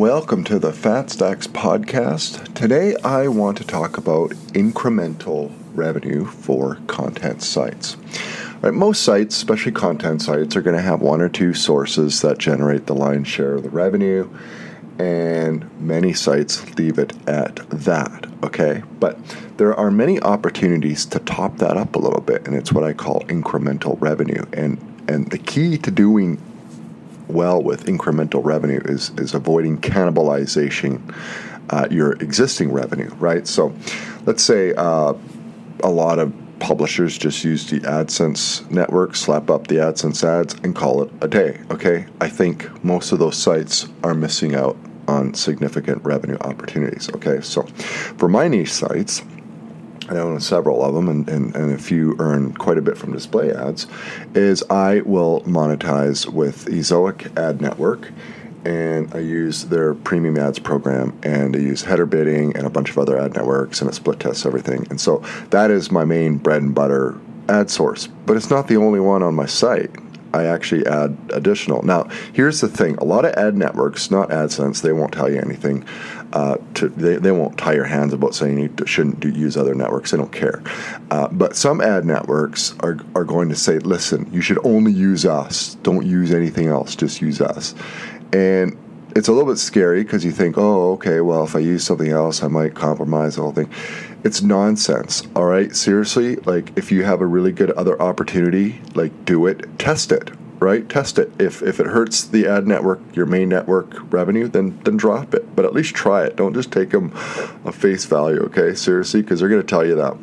Welcome 0.00 0.44
to 0.44 0.58
the 0.58 0.72
Fat 0.72 1.10
Stacks 1.10 1.46
podcast. 1.46 2.54
Today 2.54 2.96
I 3.04 3.28
want 3.28 3.58
to 3.58 3.64
talk 3.64 3.98
about 3.98 4.30
incremental 4.54 5.52
revenue 5.74 6.24
for 6.24 6.76
content 6.86 7.42
sites. 7.42 7.98
Right, 8.62 8.72
most 8.72 9.02
sites, 9.02 9.36
especially 9.36 9.72
content 9.72 10.22
sites, 10.22 10.56
are 10.56 10.62
going 10.62 10.74
to 10.74 10.82
have 10.82 11.02
one 11.02 11.20
or 11.20 11.28
two 11.28 11.52
sources 11.52 12.22
that 12.22 12.38
generate 12.38 12.86
the 12.86 12.94
lion's 12.94 13.28
share 13.28 13.56
of 13.56 13.62
the 13.62 13.68
revenue, 13.68 14.30
and 14.98 15.70
many 15.78 16.14
sites 16.14 16.66
leave 16.78 16.98
it 16.98 17.12
at 17.28 17.56
that. 17.68 18.24
Okay, 18.42 18.82
but 19.00 19.18
there 19.58 19.74
are 19.74 19.90
many 19.90 20.18
opportunities 20.22 21.04
to 21.04 21.18
top 21.18 21.58
that 21.58 21.76
up 21.76 21.94
a 21.94 21.98
little 21.98 22.22
bit, 22.22 22.46
and 22.46 22.56
it's 22.56 22.72
what 22.72 22.84
I 22.84 22.94
call 22.94 23.20
incremental 23.24 24.00
revenue. 24.00 24.46
And 24.54 24.78
and 25.08 25.28
the 25.30 25.38
key 25.38 25.76
to 25.76 25.90
doing 25.90 26.40
well 27.30 27.62
with 27.62 27.84
incremental 27.84 28.44
revenue 28.44 28.80
is 28.84 29.10
is 29.18 29.34
avoiding 29.34 29.78
cannibalization 29.80 31.00
uh, 31.70 31.86
your 31.90 32.12
existing 32.14 32.72
revenue, 32.72 33.10
right? 33.14 33.46
So, 33.46 33.72
let's 34.26 34.42
say 34.42 34.74
uh, 34.74 35.14
a 35.82 35.88
lot 35.88 36.18
of 36.18 36.32
publishers 36.58 37.16
just 37.16 37.42
use 37.42 37.70
the 37.70 37.80
AdSense 37.80 38.68
network, 38.70 39.16
slap 39.16 39.50
up 39.50 39.68
the 39.68 39.76
AdSense 39.76 40.22
ads, 40.22 40.54
and 40.62 40.74
call 40.74 41.02
it 41.02 41.10
a 41.20 41.28
day. 41.28 41.60
Okay, 41.70 42.06
I 42.20 42.28
think 42.28 42.84
most 42.84 43.12
of 43.12 43.18
those 43.18 43.36
sites 43.36 43.88
are 44.04 44.14
missing 44.14 44.54
out 44.54 44.76
on 45.08 45.34
significant 45.34 46.04
revenue 46.04 46.36
opportunities. 46.40 47.08
Okay, 47.14 47.40
so 47.40 47.62
for 48.18 48.28
my 48.28 48.46
niche 48.48 48.72
sites, 48.72 49.22
I 50.10 50.16
own 50.16 50.40
several 50.40 50.84
of 50.84 50.92
them, 50.92 51.08
and, 51.08 51.28
and, 51.28 51.54
and 51.54 51.72
a 51.72 51.78
few 51.78 52.16
earn 52.18 52.52
quite 52.54 52.78
a 52.78 52.82
bit 52.82 52.98
from 52.98 53.12
display 53.12 53.52
ads, 53.52 53.86
is 54.34 54.64
I 54.68 55.00
will 55.02 55.40
monetize 55.42 56.26
with 56.26 56.66
Ezoic 56.66 57.38
Ad 57.38 57.60
Network, 57.60 58.10
and 58.64 59.14
I 59.14 59.20
use 59.20 59.66
their 59.66 59.94
premium 59.94 60.36
ads 60.36 60.58
program, 60.58 61.18
and 61.22 61.54
I 61.54 61.60
use 61.60 61.82
header 61.82 62.06
bidding 62.06 62.56
and 62.56 62.66
a 62.66 62.70
bunch 62.70 62.90
of 62.90 62.98
other 62.98 63.18
ad 63.18 63.34
networks, 63.34 63.80
and 63.80 63.88
it 63.88 63.94
split 63.94 64.20
tests 64.20 64.44
everything. 64.44 64.86
And 64.90 65.00
so 65.00 65.18
that 65.50 65.70
is 65.70 65.90
my 65.90 66.04
main 66.04 66.36
bread 66.36 66.60
and 66.60 66.74
butter 66.74 67.16
ad 67.48 67.70
source, 67.70 68.08
but 68.26 68.36
it's 68.36 68.50
not 68.50 68.68
the 68.68 68.76
only 68.76 69.00
one 69.00 69.22
on 69.22 69.34
my 69.34 69.46
site. 69.46 69.90
I 70.32 70.44
actually 70.44 70.86
add 70.86 71.16
additional. 71.32 71.82
Now, 71.82 72.04
here's 72.32 72.60
the 72.60 72.68
thing: 72.68 72.96
a 72.96 73.04
lot 73.04 73.24
of 73.24 73.32
ad 73.34 73.56
networks, 73.56 74.10
not 74.10 74.28
AdSense, 74.28 74.82
they 74.82 74.92
won't 74.92 75.12
tell 75.12 75.30
you 75.30 75.38
anything. 75.38 75.84
Uh, 76.32 76.56
to, 76.74 76.88
they, 76.90 77.16
they 77.16 77.32
won't 77.32 77.58
tie 77.58 77.72
your 77.72 77.84
hands 77.84 78.12
about 78.12 78.34
saying 78.34 78.58
you 78.58 78.86
shouldn't 78.86 79.18
do, 79.18 79.28
use 79.30 79.56
other 79.56 79.74
networks. 79.74 80.12
They 80.12 80.16
don't 80.16 80.32
care. 80.32 80.62
Uh, 81.10 81.28
but 81.28 81.56
some 81.56 81.80
ad 81.80 82.04
networks 82.04 82.74
are 82.80 82.98
are 83.14 83.24
going 83.24 83.48
to 83.48 83.56
say, 83.56 83.78
"Listen, 83.80 84.28
you 84.32 84.40
should 84.40 84.64
only 84.64 84.92
use 84.92 85.26
us. 85.26 85.74
Don't 85.82 86.06
use 86.06 86.32
anything 86.32 86.68
else. 86.68 86.94
Just 86.94 87.20
use 87.20 87.40
us." 87.40 87.74
And 88.32 88.78
it's 89.16 89.26
a 89.26 89.32
little 89.32 89.50
bit 89.50 89.58
scary 89.58 90.04
because 90.04 90.24
you 90.24 90.30
think, 90.30 90.56
"Oh, 90.56 90.92
okay. 90.92 91.20
Well, 91.20 91.42
if 91.44 91.56
I 91.56 91.60
use 91.60 91.84
something 91.84 92.10
else, 92.10 92.42
I 92.44 92.48
might 92.48 92.74
compromise 92.74 93.36
the 93.36 93.42
whole 93.42 93.52
thing." 93.52 93.70
It's 94.22 94.42
nonsense. 94.42 95.22
All 95.34 95.46
right, 95.46 95.74
seriously. 95.74 96.36
Like, 96.36 96.76
if 96.76 96.92
you 96.92 97.04
have 97.04 97.22
a 97.22 97.26
really 97.26 97.52
good 97.52 97.70
other 97.72 98.00
opportunity, 98.00 98.80
like, 98.94 99.24
do 99.24 99.46
it. 99.46 99.78
Test 99.78 100.12
it 100.12 100.30
right? 100.60 100.88
Test 100.88 101.18
it. 101.18 101.32
If 101.38 101.62
if 101.62 101.80
it 101.80 101.86
hurts 101.86 102.24
the 102.24 102.46
ad 102.46 102.66
network, 102.66 103.00
your 103.16 103.26
main 103.26 103.48
network 103.48 104.12
revenue, 104.12 104.46
then 104.46 104.78
then 104.84 104.96
drop 104.96 105.34
it. 105.34 105.56
But 105.56 105.64
at 105.64 105.72
least 105.72 105.94
try 105.94 106.24
it. 106.24 106.36
Don't 106.36 106.54
just 106.54 106.70
take 106.70 106.90
them 106.90 107.12
a 107.64 107.72
face 107.72 108.04
value, 108.04 108.40
okay? 108.44 108.74
Seriously, 108.74 109.22
because 109.22 109.40
they're 109.40 109.48
going 109.48 109.62
to 109.62 109.66
tell 109.66 109.84
you 109.84 109.96
that. 109.96 110.16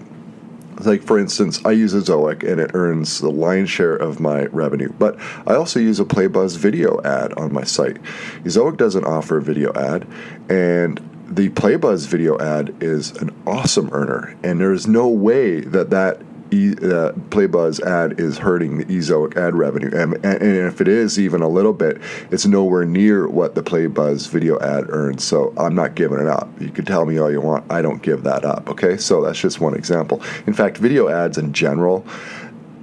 Like 0.80 1.02
for 1.02 1.18
instance, 1.18 1.60
I 1.66 1.72
use 1.72 1.96
Ezoic 1.96 2.48
and 2.48 2.62
it 2.62 2.72
earns 2.76 3.18
the 3.20 3.32
lion's 3.32 3.72
share 3.72 3.96
of 3.96 4.20
my 4.20 4.46
revenue. 4.46 4.94
But 4.94 5.20
I 5.48 5.56
also 5.56 5.80
use 5.80 6.00
a 6.00 6.06
Playbuzz 6.06 6.56
video 6.56 7.02
ad 7.02 7.34
on 7.34 7.52
my 7.52 7.64
site. 7.64 8.00
Ezoic 8.44 8.78
doesn't 8.78 9.04
offer 9.04 9.38
a 9.38 9.42
video 9.42 9.74
ad, 9.74 10.06
and 10.50 11.02
the 11.28 11.50
Playbuzz 11.50 12.08
video 12.08 12.40
ad 12.40 12.76
is 12.80 13.12
an 13.18 13.36
awesome 13.48 13.90
earner, 13.92 14.38
and 14.44 14.62
there 14.62 14.72
is 14.72 14.86
no 14.86 15.08
way 15.08 15.62
that 15.62 15.90
that 15.90 16.22
e, 16.52 16.72
uh, 16.74 17.12
Playbuzz 17.30 17.82
ad 17.82 18.20
is 18.20 18.38
hurting 18.38 18.78
the 18.78 18.86
Ezoic 18.86 19.36
ad 19.38 19.56
revenue, 19.56 19.92
and, 19.94 20.14
and, 20.26 20.42
if 20.42 20.82
it 20.82 20.88
is 20.88 21.20
even 21.20 21.42
a 21.42 21.48
little 21.48 21.74
bit, 21.74 22.00
it's 22.32 22.46
nowhere 22.46 22.86
near 22.86 23.28
what 23.28 23.56
the 23.56 23.64
Playbuzz 23.64 24.30
video 24.30 24.60
ad 24.60 24.86
earns. 24.90 25.24
So 25.24 25.54
I'm 25.58 25.76
not 25.76 25.96
giving 25.96 26.20
it 26.20 26.28
up. 26.28 26.50
You 26.60 26.70
can 26.70 26.86
tell 26.86 27.06
me 27.06 27.18
all 27.18 27.32
you 27.32 27.42
want, 27.42 27.70
I 27.72 27.82
don't 27.82 28.02
give 28.02 28.24
that 28.24 28.46
up. 28.46 28.70
Okay, 28.70 28.98
so 28.98 29.22
that's 29.22 29.40
just 29.40 29.60
one 29.60 29.76
example. 29.76 30.22
In 30.46 30.54
fact, 30.54 30.78
video 30.78 31.08
ads 31.08 31.38
in 31.38 31.54
general 31.54 32.06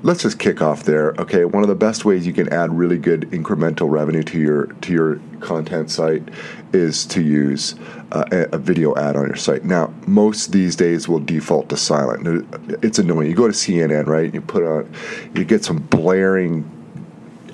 let's 0.05 0.23
just 0.23 0.39
kick 0.39 0.61
off 0.61 0.85
there. 0.85 1.15
Okay, 1.19 1.45
one 1.47 1.63
of 1.63 1.69
the 1.69 1.75
best 1.75 2.05
ways 2.05 2.27
you 2.27 2.33
can 2.33 2.53
add 2.53 2.71
really 2.71 2.99
good 2.99 3.23
incremental 3.31 3.91
revenue 3.91 4.23
to 4.23 4.39
your 4.39 4.67
to 4.67 4.93
your 4.93 5.21
content 5.41 5.91
site 5.91 6.23
is 6.73 7.07
to 7.07 7.23
use 7.23 7.75
uh, 8.13 8.25
a, 8.31 8.59
video 8.59 8.95
ad 8.97 9.17
on 9.17 9.27
your 9.27 9.37
site. 9.37 9.65
Now, 9.65 9.93
most 10.07 10.53
these 10.53 10.77
days 10.77 11.09
will 11.09 11.21
default 11.21 11.71
to 11.71 11.77
silent. 11.77 12.47
It's 12.83 12.99
annoying. 12.99 13.29
You 13.29 13.35
go 13.35 13.47
to 13.47 13.55
CNN, 13.55 14.07
right? 14.07 14.33
You 14.33 14.41
put 14.41 14.63
on, 14.63 14.93
you 15.35 15.45
get 15.45 15.65
some 15.65 15.79
blaring 15.79 16.71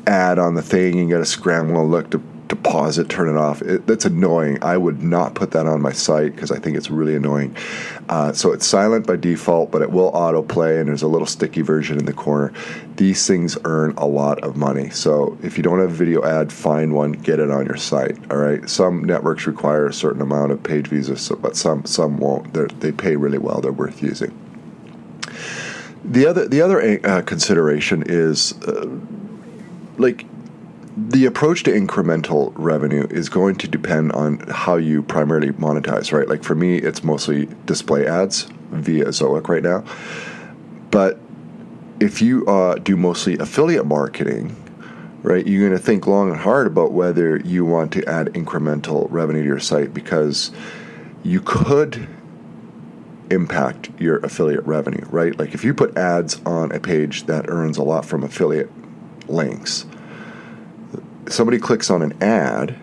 ad 0.06 0.38
on 0.38 0.54
the 0.54 0.62
thing. 0.62 0.98
and 0.98 1.08
You 1.08 1.16
got 1.16 1.24
to 1.24 1.30
scramble 1.30 1.80
and 1.80 1.90
look 1.90 2.10
to 2.10 2.22
to 2.50 2.56
pause 2.56 2.98
it, 2.98 3.08
turn 3.08 3.28
it 3.28 3.36
off. 3.36 3.62
It, 3.62 3.86
that's 3.86 4.04
annoying. 4.04 4.58
I 4.62 4.76
would 4.76 5.02
not 5.02 5.34
put 5.34 5.52
that 5.52 5.66
on 5.66 5.80
my 5.80 5.92
site 5.92 6.34
because 6.34 6.50
I 6.50 6.58
think 6.58 6.76
it's 6.76 6.90
really 6.90 7.14
annoying. 7.14 7.56
Uh, 8.08 8.32
so 8.32 8.52
it's 8.52 8.66
silent 8.66 9.06
by 9.06 9.16
default, 9.16 9.70
but 9.70 9.82
it 9.82 9.90
will 9.90 10.12
autoplay, 10.12 10.78
and 10.78 10.88
there's 10.88 11.02
a 11.02 11.08
little 11.08 11.26
sticky 11.26 11.62
version 11.62 11.98
in 11.98 12.04
the 12.04 12.12
corner. 12.12 12.52
These 12.96 13.26
things 13.26 13.56
earn 13.64 13.94
a 13.96 14.06
lot 14.06 14.40
of 14.40 14.56
money. 14.56 14.90
So 14.90 15.38
if 15.42 15.56
you 15.56 15.62
don't 15.62 15.78
have 15.78 15.90
a 15.90 15.94
video 15.94 16.24
ad, 16.24 16.52
find 16.52 16.92
one, 16.92 17.12
get 17.12 17.38
it 17.38 17.50
on 17.50 17.66
your 17.66 17.76
site. 17.76 18.18
All 18.30 18.36
right. 18.36 18.68
Some 18.68 19.04
networks 19.04 19.46
require 19.46 19.86
a 19.86 19.92
certain 19.94 20.20
amount 20.20 20.52
of 20.52 20.62
page 20.62 20.88
views, 20.88 21.20
so, 21.20 21.36
but 21.36 21.56
some 21.56 21.86
some 21.86 22.18
won't. 22.18 22.52
They're, 22.52 22.68
they 22.68 22.92
pay 22.92 23.16
really 23.16 23.38
well. 23.38 23.60
They're 23.60 23.72
worth 23.72 24.02
using. 24.02 24.36
The 26.04 26.26
other 26.26 26.48
the 26.48 26.60
other 26.62 27.06
uh, 27.06 27.22
consideration 27.22 28.02
is 28.06 28.52
uh, 28.62 28.88
like 29.98 30.24
the 30.96 31.24
approach 31.24 31.62
to 31.64 31.70
incremental 31.70 32.52
revenue 32.56 33.06
is 33.10 33.28
going 33.28 33.56
to 33.56 33.68
depend 33.68 34.12
on 34.12 34.38
how 34.48 34.76
you 34.76 35.02
primarily 35.02 35.50
monetize, 35.50 36.12
right? 36.12 36.28
Like 36.28 36.42
for 36.42 36.54
me, 36.54 36.78
it's 36.78 37.04
mostly 37.04 37.48
display 37.66 38.06
ads 38.06 38.48
via 38.70 39.04
Ezoic 39.04 39.48
right 39.48 39.62
now. 39.62 39.84
But 40.90 41.20
if 42.00 42.20
you 42.20 42.44
uh, 42.46 42.76
do 42.76 42.96
mostly 42.96 43.38
affiliate 43.38 43.86
marketing, 43.86 44.56
right, 45.22 45.46
you're 45.46 45.68
going 45.68 45.78
to 45.78 45.84
think 45.84 46.06
long 46.06 46.30
and 46.30 46.40
hard 46.40 46.66
about 46.66 46.92
whether 46.92 47.36
you 47.36 47.64
want 47.64 47.92
to 47.92 48.04
add 48.06 48.28
incremental 48.28 49.06
revenue 49.10 49.42
to 49.42 49.46
your 49.46 49.60
site 49.60 49.94
because 49.94 50.50
you 51.22 51.40
could 51.40 52.08
impact 53.30 53.90
your 54.00 54.16
affiliate 54.18 54.64
revenue, 54.64 55.04
right? 55.10 55.38
Like 55.38 55.54
if 55.54 55.62
you 55.62 55.72
put 55.72 55.96
ads 55.96 56.40
on 56.44 56.72
a 56.72 56.80
page 56.80 57.26
that 57.26 57.48
earns 57.48 57.78
a 57.78 57.82
lot 57.84 58.04
from 58.04 58.24
affiliate 58.24 58.70
links, 59.28 59.86
somebody 61.28 61.58
clicks 61.58 61.90
on 61.90 62.02
an 62.02 62.22
ad, 62.22 62.76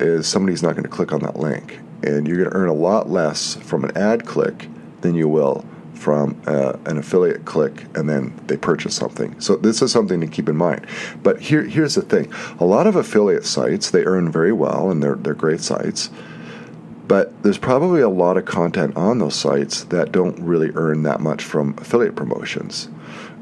is 0.00 0.26
somebody's 0.26 0.62
not 0.62 0.72
going 0.72 0.84
to 0.84 0.88
click 0.88 1.12
on 1.12 1.20
that 1.20 1.36
link, 1.36 1.80
and 2.02 2.26
you're 2.26 2.36
going 2.36 2.50
to 2.50 2.56
earn 2.56 2.68
a 2.68 2.74
lot 2.74 3.10
less 3.10 3.54
from 3.56 3.84
an 3.84 3.96
ad 3.96 4.26
click 4.26 4.68
than 5.00 5.14
you 5.14 5.28
will 5.28 5.64
from 5.98 6.40
uh, 6.46 6.76
an 6.86 6.96
affiliate 6.96 7.44
click 7.44 7.84
and 7.96 8.08
then 8.08 8.32
they 8.46 8.56
purchase 8.56 8.94
something. 8.94 9.38
So 9.40 9.56
this 9.56 9.82
is 9.82 9.90
something 9.90 10.20
to 10.20 10.28
keep 10.28 10.48
in 10.48 10.56
mind. 10.56 10.86
But 11.22 11.40
here, 11.40 11.64
here's 11.64 11.96
the 11.96 12.02
thing: 12.02 12.32
a 12.60 12.64
lot 12.64 12.86
of 12.86 12.94
affiliate 12.94 13.44
sites 13.44 13.90
they 13.90 14.04
earn 14.04 14.30
very 14.30 14.52
well 14.52 14.90
and 14.90 15.02
they're 15.02 15.16
they're 15.16 15.34
great 15.34 15.60
sites. 15.60 16.10
But 17.08 17.42
there's 17.42 17.58
probably 17.58 18.02
a 18.02 18.08
lot 18.08 18.36
of 18.36 18.44
content 18.44 18.96
on 18.96 19.18
those 19.18 19.34
sites 19.34 19.84
that 19.84 20.12
don't 20.12 20.38
really 20.38 20.70
earn 20.74 21.02
that 21.04 21.20
much 21.20 21.42
from 21.42 21.74
affiliate 21.78 22.14
promotions 22.14 22.88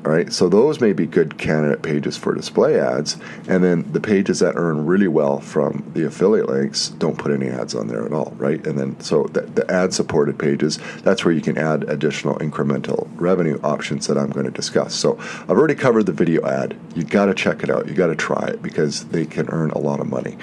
right? 0.06 0.32
So 0.32 0.48
those 0.48 0.80
may 0.80 0.92
be 0.92 1.06
good 1.06 1.36
candidate 1.36 1.82
pages 1.82 2.16
for 2.16 2.34
display 2.34 2.78
ads, 2.78 3.16
and 3.48 3.62
then 3.62 3.90
the 3.92 4.00
pages 4.00 4.38
that 4.38 4.54
earn 4.56 4.86
really 4.86 5.08
well 5.08 5.40
from 5.40 5.84
the 5.94 6.04
affiliate 6.04 6.48
links 6.48 6.90
don't 6.90 7.18
put 7.18 7.32
any 7.32 7.48
ads 7.48 7.74
on 7.74 7.88
there 7.88 8.06
at 8.06 8.12
all, 8.12 8.32
right? 8.36 8.64
And 8.66 8.78
then 8.78 9.00
so 9.00 9.24
the, 9.24 9.42
the 9.42 9.70
ad 9.70 9.92
supported 9.92 10.38
pages, 10.38 10.78
that's 11.02 11.24
where 11.24 11.34
you 11.34 11.40
can 11.40 11.58
add 11.58 11.84
additional 11.88 12.36
incremental 12.36 13.08
revenue 13.16 13.58
options 13.62 14.06
that 14.06 14.16
I'm 14.16 14.30
going 14.30 14.46
to 14.46 14.52
discuss. 14.52 14.94
So 14.94 15.18
I've 15.18 15.50
already 15.50 15.74
covered 15.74 16.06
the 16.06 16.12
video 16.12 16.46
ad. 16.46 16.76
You 16.94 17.02
got 17.02 17.26
to 17.26 17.34
check 17.34 17.62
it 17.62 17.70
out. 17.70 17.88
You 17.88 17.94
got 17.94 18.08
to 18.08 18.16
try 18.16 18.46
it 18.46 18.62
because 18.62 19.06
they 19.06 19.26
can 19.26 19.48
earn 19.50 19.70
a 19.70 19.78
lot 19.78 20.00
of 20.00 20.08
money. 20.08 20.38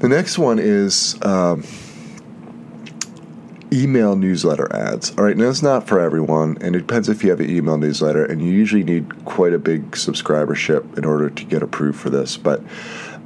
The 0.00 0.08
next 0.08 0.36
one 0.36 0.58
is. 0.58 1.16
Um, 1.22 1.64
email 3.72 4.14
newsletter 4.14 4.74
ads. 4.74 5.16
All 5.16 5.24
right, 5.24 5.36
now 5.36 5.48
it's 5.48 5.62
not 5.62 5.88
for 5.88 5.98
everyone, 5.98 6.58
and 6.60 6.76
it 6.76 6.80
depends 6.80 7.08
if 7.08 7.24
you 7.24 7.30
have 7.30 7.40
an 7.40 7.50
email 7.50 7.78
newsletter, 7.78 8.24
and 8.24 8.42
you 8.42 8.52
usually 8.52 8.84
need 8.84 9.24
quite 9.24 9.54
a 9.54 9.58
big 9.58 9.92
subscribership 9.92 10.98
in 10.98 11.04
order 11.04 11.30
to 11.30 11.44
get 11.44 11.62
approved 11.62 11.98
for 11.98 12.10
this. 12.10 12.36
But 12.36 12.62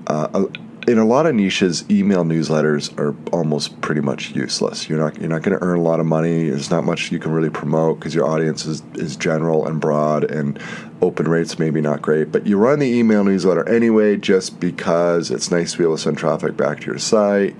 uh, 0.06 0.46
in 0.86 0.98
a 0.98 1.04
lot 1.04 1.26
of 1.26 1.34
niches, 1.34 1.84
email 1.90 2.24
newsletters 2.24 2.96
are 2.98 3.16
almost 3.32 3.80
pretty 3.80 4.00
much 4.00 4.30
useless. 4.30 4.88
You're 4.88 4.98
not 4.98 5.18
you're 5.18 5.28
not 5.28 5.42
going 5.42 5.58
to 5.58 5.64
earn 5.64 5.78
a 5.78 5.82
lot 5.82 5.98
of 5.98 6.06
money. 6.06 6.48
There's 6.48 6.70
not 6.70 6.84
much 6.84 7.10
you 7.10 7.18
can 7.18 7.32
really 7.32 7.50
promote 7.50 7.98
because 7.98 8.14
your 8.14 8.26
audience 8.26 8.66
is, 8.66 8.82
is 8.94 9.16
general 9.16 9.66
and 9.66 9.80
broad, 9.80 10.30
and 10.30 10.60
open 11.02 11.28
rates 11.28 11.58
maybe 11.58 11.80
not 11.80 12.02
great. 12.02 12.30
But 12.30 12.46
you 12.46 12.56
run 12.56 12.78
the 12.78 12.86
email 12.86 13.24
newsletter 13.24 13.68
anyway, 13.68 14.16
just 14.16 14.60
because 14.60 15.30
it's 15.30 15.50
nice 15.50 15.72
to 15.72 15.78
be 15.78 15.84
able 15.84 15.96
to 15.96 16.02
send 16.02 16.18
traffic 16.18 16.56
back 16.56 16.80
to 16.80 16.86
your 16.86 16.98
site. 16.98 17.56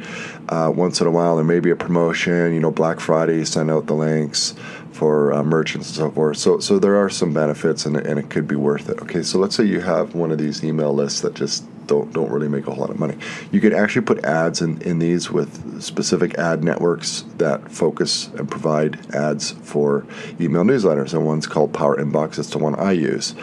Uh, 0.49 0.73
once 0.75 1.01
in 1.01 1.09
a 1.09 1.11
while, 1.11 1.35
there 1.35 1.45
may 1.45 1.61
be 1.61 1.71
a 1.71 1.77
promotion. 1.77 2.55
You 2.55 2.61
know, 2.61 2.71
Black 2.71 3.01
Friday, 3.01 3.45
send 3.45 3.71
out 3.71 3.87
the 3.87 3.95
links 3.95 4.55
for 4.93 5.33
uh, 5.33 5.43
merchants 5.43 5.89
and 5.89 5.97
so 5.97 6.11
forth. 6.11 6.39
So, 6.39 6.61
so 6.61 6.79
there 6.79 6.97
are 6.97 7.11
some 7.11 7.35
benefits, 7.35 7.85
and, 7.87 7.97
and 7.97 8.19
it 8.19 8.31
could 8.31 8.47
be 8.47 8.57
worth 8.57 8.89
it. 8.89 9.03
Okay, 9.03 9.23
so 9.23 9.39
let's 9.39 9.57
say 9.57 9.65
you 9.65 9.81
have 9.81 10.15
one 10.15 10.31
of 10.31 10.39
these 10.39 10.65
email 10.65 10.95
lists 10.95 11.21
that 11.21 11.35
just 11.35 11.65
don't 11.87 12.13
don't 12.13 12.31
really 12.31 12.49
make 12.49 12.67
a 12.67 12.71
whole 12.71 12.81
lot 12.81 12.91
of 12.91 12.99
money. 12.99 13.17
You 13.51 13.61
could 13.61 13.73
actually 13.73 14.03
put 14.03 14.25
ads 14.25 14.61
in, 14.61 14.81
in 14.83 14.99
these 14.99 15.31
with 15.31 15.83
specific 15.83 16.35
ad 16.35 16.65
networks 16.65 17.25
that 17.39 17.71
focus 17.71 18.29
and 18.37 18.51
provide 18.51 19.15
ads 19.15 19.53
for 19.63 20.07
email 20.41 20.65
newsletters. 20.65 21.15
And 21.15 21.27
one's 21.27 21.47
called 21.47 21.73
Power 21.73 21.97
Inbox. 21.97 22.39
It's 22.39 22.51
the 22.51 22.59
one 22.59 22.75
I 22.75 22.93
use. 22.93 23.35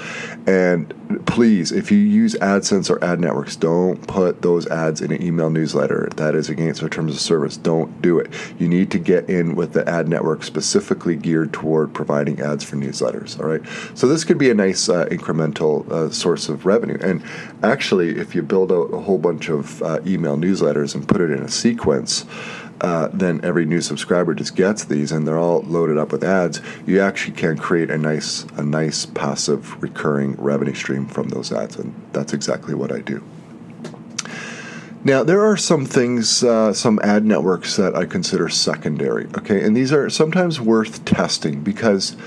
And 0.47 0.93
please, 1.19 1.71
if 1.71 1.91
you 1.91 1.97
use 1.97 2.35
AdSense 2.35 2.89
or 2.89 3.03
ad 3.03 3.19
networks, 3.19 3.55
don't 3.55 4.05
put 4.07 4.41
those 4.41 4.67
ads 4.67 5.01
in 5.01 5.11
an 5.11 5.21
email 5.21 5.49
newsletter. 5.49 6.09
That 6.15 6.35
is 6.35 6.49
against 6.49 6.83
our 6.83 6.89
terms 6.89 7.13
of 7.13 7.21
service. 7.21 7.57
Don't 7.57 8.01
do 8.01 8.19
it. 8.19 8.31
You 8.59 8.67
need 8.67 8.91
to 8.91 8.99
get 8.99 9.29
in 9.29 9.55
with 9.55 9.73
the 9.73 9.87
ad 9.87 10.07
network 10.07 10.43
specifically 10.43 11.15
geared 11.15 11.53
toward 11.53 11.93
providing 11.93 12.39
ads 12.41 12.63
for 12.63 12.75
newsletters. 12.75 13.39
All 13.39 13.47
right. 13.47 13.61
So 13.95 14.07
this 14.07 14.23
could 14.23 14.37
be 14.37 14.49
a 14.49 14.53
nice 14.53 14.89
uh, 14.89 15.05
incremental 15.05 15.89
uh, 15.91 16.09
source 16.11 16.49
of 16.49 16.65
revenue. 16.65 16.97
And 17.01 17.23
actually, 17.63 18.17
if 18.17 18.35
you 18.35 18.41
build 18.41 18.71
out 18.71 18.93
a 18.93 18.99
whole 18.99 19.17
bunch 19.17 19.49
of 19.49 19.81
uh, 19.81 19.99
email 20.05 20.37
newsletters 20.37 20.95
and 20.95 21.07
put 21.07 21.21
it 21.21 21.31
in 21.31 21.43
a 21.43 21.49
sequence, 21.49 22.25
uh, 22.83 23.07
then 23.13 23.39
every 23.43 23.65
new 23.65 23.79
subscriber 23.79 24.35
just 24.35 24.57
gets 24.57 24.83
these, 24.83 25.13
and 25.13 25.25
they're 25.25 25.39
all 25.39 25.61
loaded 25.61 25.97
up 25.97 26.11
with 26.11 26.21
ads. 26.21 26.61
You 26.85 26.99
actually 26.99 27.33
can 27.33 27.57
create 27.57 27.89
a 27.89 27.97
nice, 27.97 28.43
a 28.57 28.61
nice 28.61 29.05
passive 29.05 29.81
recurring 29.81 30.35
revenue 30.35 30.73
stream 30.73 31.07
from 31.07 31.29
those 31.29 31.53
ads, 31.53 31.77
and 31.77 31.95
that's 32.11 32.33
exactly 32.33 32.73
what 32.75 32.91
I 32.91 32.99
do. 32.99 33.23
Now, 35.05 35.23
there 35.23 35.41
are 35.45 35.55
some 35.55 35.85
things, 35.85 36.43
uh, 36.43 36.73
some 36.73 36.99
ad 37.03 37.25
networks 37.25 37.77
that 37.77 37.95
I 37.95 38.05
consider 38.05 38.49
secondary, 38.49 39.27
okay, 39.37 39.63
and 39.63 39.75
these 39.75 39.93
are 39.93 40.09
sometimes 40.09 40.59
worth 40.59 41.05
testing 41.05 41.61
because 41.61 42.17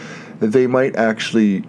they 0.40 0.66
might 0.66 0.96
actually 0.96 1.64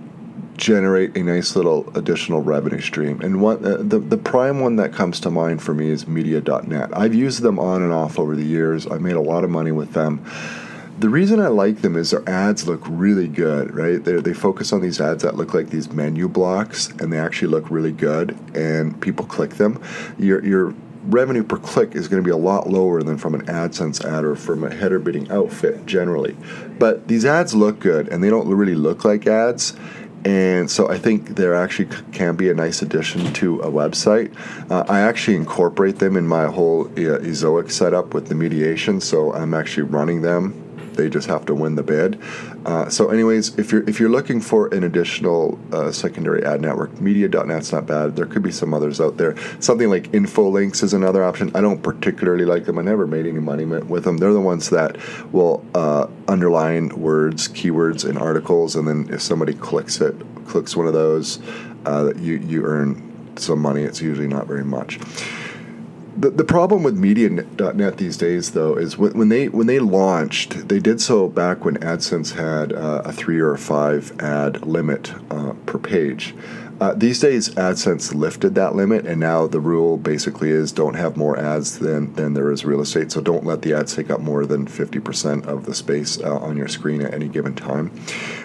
generate 0.57 1.15
a 1.15 1.23
nice 1.23 1.55
little 1.55 1.87
additional 1.95 2.41
revenue 2.41 2.81
stream. 2.81 3.21
And 3.21 3.41
one, 3.41 3.63
uh, 3.63 3.77
the 3.79 3.99
the 3.99 4.17
prime 4.17 4.59
one 4.59 4.75
that 4.77 4.91
comes 4.91 5.19
to 5.21 5.29
mind 5.29 5.61
for 5.61 5.73
me 5.73 5.89
is 5.89 6.07
Media.net. 6.07 6.89
I've 6.97 7.13
used 7.13 7.41
them 7.41 7.59
on 7.59 7.81
and 7.81 7.93
off 7.93 8.19
over 8.19 8.35
the 8.35 8.45
years. 8.45 8.87
I've 8.87 9.01
made 9.01 9.15
a 9.15 9.21
lot 9.21 9.43
of 9.43 9.49
money 9.49 9.71
with 9.71 9.93
them. 9.93 10.25
The 10.99 11.09
reason 11.09 11.39
I 11.39 11.47
like 11.49 11.81
them 11.81 11.95
is 11.95 12.09
their 12.09 12.27
ads 12.27 12.67
look 12.67 12.81
really 12.87 13.27
good, 13.27 13.73
right? 13.75 14.03
They 14.03 14.13
they 14.13 14.33
focus 14.33 14.73
on 14.73 14.81
these 14.81 14.99
ads 14.99 15.23
that 15.23 15.35
look 15.35 15.53
like 15.53 15.69
these 15.69 15.91
menu 15.91 16.27
blocks, 16.27 16.89
and 16.99 17.13
they 17.13 17.19
actually 17.19 17.49
look 17.49 17.69
really 17.69 17.91
good, 17.91 18.35
and 18.55 18.99
people 18.99 19.25
click 19.25 19.51
them. 19.51 19.81
Your 20.17 20.43
your 20.43 20.73
revenue 21.03 21.43
per 21.43 21.57
click 21.57 21.95
is 21.95 22.07
going 22.07 22.21
to 22.21 22.25
be 22.25 22.31
a 22.31 22.35
lot 22.35 22.67
lower 22.67 23.01
than 23.01 23.17
from 23.17 23.33
an 23.33 23.45
AdSense 23.45 24.03
ad 24.03 24.25
or 24.25 24.35
from 24.35 24.63
a 24.63 24.73
header 24.73 24.99
bidding 24.99 25.29
outfit 25.31 25.85
generally. 25.85 26.35
But 26.77 27.07
these 27.07 27.25
ads 27.25 27.53
look 27.53 27.79
good, 27.79 28.09
and 28.09 28.23
they 28.23 28.29
don't 28.29 28.47
really 28.47 28.75
look 28.75 29.05
like 29.05 29.27
ads 29.27 29.75
and 30.27 30.69
so 30.69 30.89
I 30.89 30.97
think 30.97 31.35
there 31.35 31.55
actually 31.55 31.87
can 32.11 32.35
be 32.35 32.49
a 32.49 32.53
nice 32.53 32.81
addition 32.81 33.31
to 33.33 33.61
a 33.61 33.71
website. 33.71 34.35
Uh, 34.69 34.83
I 34.89 34.99
actually 34.99 35.37
incorporate 35.37 35.99
them 35.99 36.17
in 36.17 36.27
my 36.27 36.47
whole 36.47 36.87
uh, 36.87 37.23
Ezoic 37.23 37.71
setup 37.71 38.13
with 38.13 38.27
the 38.27 38.35
mediation, 38.35 38.99
so 38.99 39.33
I'm 39.33 39.53
actually 39.53 39.83
running 39.83 40.23
them 40.23 40.66
they 40.97 41.09
just 41.09 41.27
have 41.27 41.45
to 41.45 41.53
win 41.53 41.75
the 41.75 41.83
bid. 41.83 42.19
Uh, 42.65 42.89
so, 42.89 43.09
anyways, 43.09 43.57
if 43.57 43.71
you're 43.71 43.87
if 43.89 43.99
you're 43.99 44.09
looking 44.09 44.41
for 44.41 44.67
an 44.73 44.83
additional 44.83 45.57
uh, 45.71 45.91
secondary 45.91 46.43
ad 46.43 46.61
network, 46.61 46.99
Media.net's 46.99 47.71
not 47.71 47.85
bad. 47.85 48.15
There 48.15 48.25
could 48.25 48.43
be 48.43 48.51
some 48.51 48.73
others 48.73 48.99
out 48.99 49.17
there. 49.17 49.35
Something 49.59 49.89
like 49.89 50.11
InfoLinks 50.11 50.83
is 50.83 50.93
another 50.93 51.23
option. 51.23 51.51
I 51.55 51.61
don't 51.61 51.81
particularly 51.81 52.45
like 52.45 52.65
them. 52.65 52.77
I 52.77 52.81
never 52.81 53.07
made 53.07 53.25
any 53.25 53.39
money 53.39 53.65
with 53.65 54.03
them. 54.03 54.17
They're 54.17 54.33
the 54.33 54.41
ones 54.41 54.69
that 54.71 54.97
will 55.31 55.63
uh, 55.73 56.07
underline 56.27 56.89
words, 56.89 57.47
keywords 57.47 58.07
in 58.09 58.17
articles, 58.17 58.75
and 58.75 58.87
then 58.87 59.07
if 59.13 59.21
somebody 59.21 59.53
clicks 59.53 60.01
it, 60.01 60.15
clicks 60.45 60.75
one 60.75 60.87
of 60.87 60.93
those, 60.93 61.39
uh, 61.85 62.13
you 62.17 62.35
you 62.37 62.65
earn 62.65 63.35
some 63.37 63.59
money. 63.59 63.83
It's 63.83 64.01
usually 64.01 64.27
not 64.27 64.47
very 64.47 64.65
much. 64.65 64.99
The, 66.19 66.31
the 66.31 66.43
problem 66.43 66.81
with 66.81 66.97
Media.net 66.97 67.97
these 67.97 68.17
days, 68.17 68.53
though, 68.53 68.75
is 68.75 68.97
when 68.97 69.29
they 69.29 69.49
when 69.49 69.67
they 69.67 69.77
launched, 69.77 70.67
they 70.67 70.79
did 70.79 70.99
so 70.99 71.27
back 71.29 71.63
when 71.63 71.75
AdSense 71.77 72.33
had 72.33 72.73
uh, 72.73 73.03
a 73.05 73.13
three 73.13 73.39
or 73.39 73.53
a 73.53 73.57
five 73.59 74.19
ad 74.19 74.65
limit 74.65 75.13
uh, 75.29 75.53
per 75.67 75.77
page. 75.77 76.33
Uh, 76.79 76.93
these 76.93 77.19
days, 77.19 77.49
AdSense 77.49 78.13
lifted 78.13 78.53
that 78.53 78.75
limit, 78.75 79.07
and 79.07 79.19
now 79.19 79.47
the 79.47 79.59
rule 79.59 79.97
basically 79.97 80.51
is 80.51 80.71
don't 80.71 80.93
have 80.93 81.17
more 81.17 81.37
ads 81.37 81.79
than, 81.79 82.13
than 82.13 82.35
there 82.35 82.51
is 82.51 82.63
real 82.65 82.81
estate. 82.81 83.11
So 83.11 83.19
don't 83.19 83.43
let 83.43 83.63
the 83.63 83.73
ads 83.73 83.95
take 83.95 84.11
up 84.11 84.19
more 84.19 84.45
than 84.45 84.67
50% 84.67 85.47
of 85.47 85.65
the 85.65 85.73
space 85.73 86.21
uh, 86.21 86.37
on 86.37 86.55
your 86.55 86.67
screen 86.67 87.01
at 87.01 87.15
any 87.15 87.27
given 87.27 87.55
time 87.55 87.91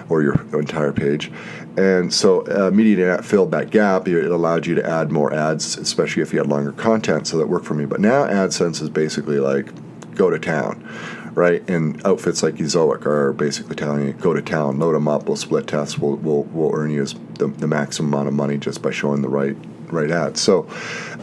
or 0.09 0.23
your 0.23 0.41
entire 0.59 0.93
page. 0.93 1.31
And 1.77 2.13
so 2.13 2.47
uh, 2.47 2.71
Media.net 2.71 3.23
filled 3.23 3.51
that 3.51 3.71
gap. 3.71 4.09
It 4.09 4.31
allowed 4.31 4.67
you 4.67 4.77
to 4.77 4.89
add 4.89 5.13
more 5.13 5.33
ads, 5.35 5.77
especially 5.77 6.23
if 6.23 6.33
you 6.33 6.39
had 6.39 6.49
longer 6.49 6.73
content, 6.73 7.27
so 7.27 7.37
that 7.37 7.49
worked 7.49 7.67
for 7.67 7.75
me. 7.75 7.85
But 7.85 8.01
now 8.01 8.25
AdSense 8.25 8.81
is 8.81 8.89
basically 8.89 9.41
like 9.41 9.69
go 10.15 10.31
to 10.31 10.39
town 10.39 10.89
right? 11.35 11.69
And 11.69 12.05
outfits 12.07 12.43
like 12.43 12.55
Ezoic 12.55 13.07
are 13.07 13.33
basically 13.33 13.77
telling 13.77 14.07
you, 14.07 14.13
go 14.15 14.35
to 14.35 14.43
town, 14.43 14.79
load 14.79 14.95
them 14.95 15.09
up, 15.09 15.25
we'll 15.25 15.37
split 15.37 15.67
tests, 15.67 15.99
we'll, 15.99 16.17
we'll, 16.17 16.43
we'll 16.45 16.75
earn 16.75 16.91
you 16.91 17.05
the, 17.39 17.49
the 17.49 17.67
maximum 17.67 18.13
amount 18.13 18.29
of 18.29 18.35
money 18.35 18.59
just 18.59 18.83
by 18.83 18.91
showing 18.91 19.23
the 19.23 19.29
right 19.29 19.57
right 19.89 20.11
ads. 20.11 20.41
So, 20.41 20.67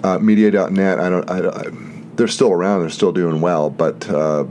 uh, 0.04 0.20
Media.net, 0.20 1.00
I 1.00 1.10
don't, 1.10 1.30
I, 1.30 1.50
I, 1.50 1.64
they're 2.16 2.28
still 2.28 2.52
around, 2.52 2.82
they're 2.82 2.90
still 2.90 3.12
doing 3.12 3.42
well, 3.42 3.70
but 3.70 4.08
uh, 4.10 4.46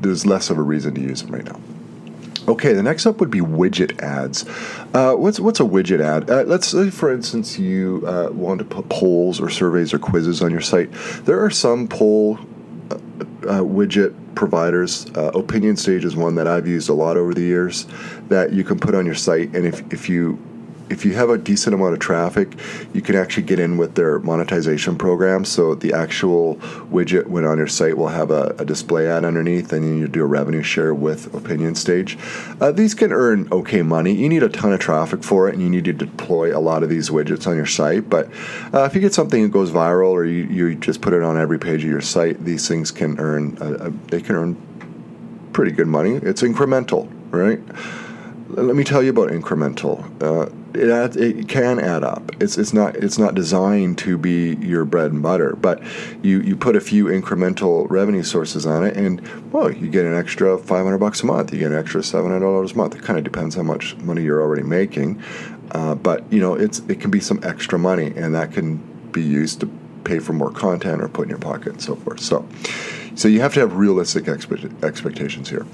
there's 0.00 0.26
less 0.26 0.50
of 0.50 0.58
a 0.58 0.62
reason 0.62 0.94
to 0.94 1.00
use 1.00 1.22
them 1.22 1.32
right 1.32 1.44
now. 1.44 1.60
Okay, 2.48 2.74
the 2.74 2.82
next 2.82 3.06
up 3.06 3.18
would 3.18 3.30
be 3.30 3.40
widget 3.40 4.00
ads. 4.00 4.44
Uh, 4.94 5.14
what's 5.14 5.40
what's 5.40 5.58
a 5.58 5.64
widget 5.64 6.00
ad? 6.00 6.30
Uh, 6.30 6.44
let's 6.44 6.68
say, 6.68 6.90
for 6.90 7.12
instance, 7.12 7.58
you 7.58 8.04
uh, 8.06 8.30
want 8.30 8.60
to 8.60 8.64
put 8.64 8.88
polls 8.88 9.40
or 9.40 9.50
surveys 9.50 9.92
or 9.92 9.98
quizzes 9.98 10.42
on 10.42 10.52
your 10.52 10.60
site. 10.60 10.92
There 11.24 11.44
are 11.44 11.50
some 11.50 11.88
poll 11.88 12.38
uh, 12.90 13.60
widget 13.60 14.14
providers. 14.34 15.06
Uh, 15.14 15.30
Opinion 15.34 15.76
Stage 15.76 16.04
is 16.04 16.16
one 16.16 16.34
that 16.34 16.46
I've 16.46 16.66
used 16.66 16.88
a 16.88 16.94
lot 16.94 17.16
over 17.16 17.34
the 17.34 17.42
years 17.42 17.86
that 18.28 18.52
you 18.52 18.64
can 18.64 18.78
put 18.78 18.94
on 18.94 19.06
your 19.06 19.14
site, 19.14 19.54
and 19.54 19.66
if 19.66 19.82
if 19.92 20.08
you 20.08 20.38
if 20.88 21.04
you 21.04 21.14
have 21.14 21.30
a 21.30 21.38
decent 21.38 21.74
amount 21.74 21.94
of 21.94 21.98
traffic, 21.98 22.52
you 22.92 23.02
can 23.02 23.16
actually 23.16 23.42
get 23.42 23.58
in 23.58 23.76
with 23.76 23.94
their 23.94 24.18
monetization 24.20 24.96
program. 24.96 25.44
So 25.44 25.74
the 25.74 25.92
actual 25.92 26.56
widget 26.90 27.26
when 27.26 27.44
on 27.44 27.58
your 27.58 27.66
site 27.66 27.96
will 27.96 28.08
have 28.08 28.30
a, 28.30 28.54
a 28.58 28.64
display 28.64 29.08
ad 29.08 29.24
underneath, 29.24 29.72
and 29.72 29.98
you 29.98 30.08
do 30.08 30.22
a 30.22 30.26
revenue 30.26 30.62
share 30.62 30.94
with 30.94 31.32
Opinion 31.34 31.74
Stage. 31.74 32.18
Uh, 32.60 32.72
these 32.72 32.94
can 32.94 33.12
earn 33.12 33.48
okay 33.50 33.82
money. 33.82 34.12
You 34.12 34.28
need 34.28 34.42
a 34.42 34.48
ton 34.48 34.72
of 34.72 34.80
traffic 34.80 35.22
for 35.22 35.48
it, 35.48 35.54
and 35.54 35.62
you 35.62 35.70
need 35.70 35.84
to 35.84 35.92
deploy 35.92 36.56
a 36.56 36.60
lot 36.60 36.82
of 36.82 36.88
these 36.88 37.10
widgets 37.10 37.46
on 37.46 37.56
your 37.56 37.66
site. 37.66 38.08
But 38.08 38.26
uh, 38.72 38.84
if 38.84 38.94
you 38.94 39.00
get 39.00 39.14
something 39.14 39.42
that 39.42 39.50
goes 39.50 39.70
viral, 39.70 40.10
or 40.10 40.24
you, 40.24 40.44
you 40.44 40.74
just 40.76 41.00
put 41.00 41.12
it 41.12 41.22
on 41.22 41.36
every 41.36 41.58
page 41.58 41.82
of 41.84 41.90
your 41.90 42.00
site, 42.00 42.44
these 42.44 42.68
things 42.68 42.90
can 42.90 43.18
earn 43.18 43.58
uh, 43.60 43.86
uh 43.86 43.90
they 44.08 44.20
can 44.20 44.36
earn 44.36 44.56
pretty 45.52 45.72
good 45.72 45.86
money. 45.86 46.16
It's 46.16 46.42
incremental, 46.42 47.10
right? 47.30 47.60
Let 48.48 48.76
me 48.76 48.84
tell 48.84 49.02
you 49.02 49.10
about 49.10 49.30
incremental. 49.30 50.04
Uh, 50.22 50.50
it, 50.78 50.88
adds, 50.90 51.16
it 51.16 51.48
can 51.48 51.78
add 51.78 52.04
up. 52.04 52.30
It's 52.40 52.58
it's 52.58 52.72
not 52.72 52.96
it's 52.96 53.18
not 53.18 53.34
designed 53.34 53.98
to 53.98 54.16
be 54.16 54.54
your 54.56 54.84
bread 54.84 55.10
and 55.12 55.22
butter, 55.22 55.56
but 55.56 55.82
you 56.22 56.40
you 56.40 56.56
put 56.56 56.76
a 56.76 56.80
few 56.80 57.06
incremental 57.06 57.86
revenue 57.90 58.22
sources 58.22 58.66
on 58.66 58.84
it, 58.84 58.96
and 58.96 59.20
well, 59.52 59.72
you 59.72 59.88
get 59.88 60.04
an 60.04 60.14
extra 60.14 60.56
five 60.58 60.84
hundred 60.84 60.98
bucks 60.98 61.22
a 61.22 61.26
month. 61.26 61.52
You 61.52 61.58
get 61.58 61.72
an 61.72 61.78
extra 61.78 62.02
seven 62.02 62.30
hundred 62.30 62.44
dollars 62.44 62.72
a 62.72 62.76
month. 62.76 62.94
It 62.94 63.02
kind 63.02 63.18
of 63.18 63.24
depends 63.24 63.54
how 63.54 63.62
much 63.62 63.96
money 63.98 64.22
you're 64.22 64.42
already 64.42 64.62
making, 64.62 65.22
uh, 65.72 65.94
but 65.94 66.30
you 66.32 66.40
know 66.40 66.54
it's 66.54 66.80
it 66.88 67.00
can 67.00 67.10
be 67.10 67.20
some 67.20 67.40
extra 67.42 67.78
money, 67.78 68.12
and 68.16 68.34
that 68.34 68.52
can 68.52 68.76
be 69.12 69.22
used 69.22 69.60
to 69.60 69.70
pay 70.04 70.18
for 70.20 70.32
more 70.32 70.52
content 70.52 71.02
or 71.02 71.08
put 71.08 71.24
in 71.24 71.30
your 71.30 71.38
pocket 71.38 71.72
and 71.72 71.82
so 71.82 71.96
forth. 71.96 72.20
So, 72.20 72.46
so 73.16 73.26
you 73.26 73.40
have 73.40 73.54
to 73.54 73.60
have 73.60 73.74
realistic 73.74 74.28
expect- 74.28 74.84
expectations 74.84 75.50
here. 75.50 75.66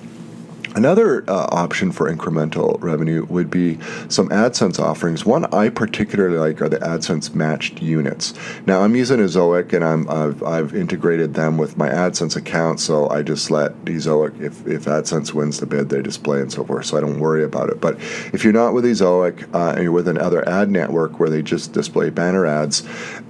Another 0.75 1.23
uh, 1.29 1.49
option 1.51 1.93
for 1.93 2.11
incremental 2.11 2.83
revenue 2.83 3.27
would 3.27 3.51
be 3.51 3.79
some 4.09 4.31
AdSense 4.31 4.79
offerings. 4.81 5.27
One 5.27 5.45
I 5.53 5.69
particularly 5.69 6.39
like 6.39 6.63
are 6.63 6.69
the 6.69 6.79
AdSense 6.79 7.35
matched 7.35 7.83
units. 7.83 8.33
Now 8.67 8.81
I'm 8.81 8.97
using 8.97 9.19
Ezoic 9.19 9.75
and 9.75 9.85
I'm 9.85 10.09
I've, 10.09 10.43
I've 10.43 10.75
integrated 10.75 11.35
them 11.35 11.59
with 11.59 11.77
my 11.77 11.91
AdSense 11.91 12.37
account, 12.37 12.81
so 12.81 13.07
I 13.11 13.21
just 13.23 13.51
let 13.51 13.73
Ezoic 13.85 14.41
if 14.41 14.67
if 14.67 14.87
AdSense 14.87 15.35
wins 15.35 15.61
the 15.61 15.67
bid, 15.67 15.91
they 15.91 16.01
display 16.01 16.41
and 16.41 16.51
so 16.51 16.65
forth. 16.65 16.87
So 16.87 16.97
I 16.97 17.01
don't 17.03 17.21
worry 17.21 17.45
about 17.45 17.69
it. 17.69 17.79
But 17.79 17.97
if 18.33 18.43
you're 18.43 18.55
not 18.55 18.73
with 18.73 18.87
Ezoic 18.87 19.55
uh, 19.55 19.75
and 19.75 19.83
you're 19.83 19.93
with 19.93 20.09
another 20.09 20.49
ad 20.49 20.71
network 20.71 21.21
where 21.21 21.29
they 21.29 21.43
just 21.43 21.75
display 21.75 22.09
banner 22.09 22.47
ads, 22.47 22.83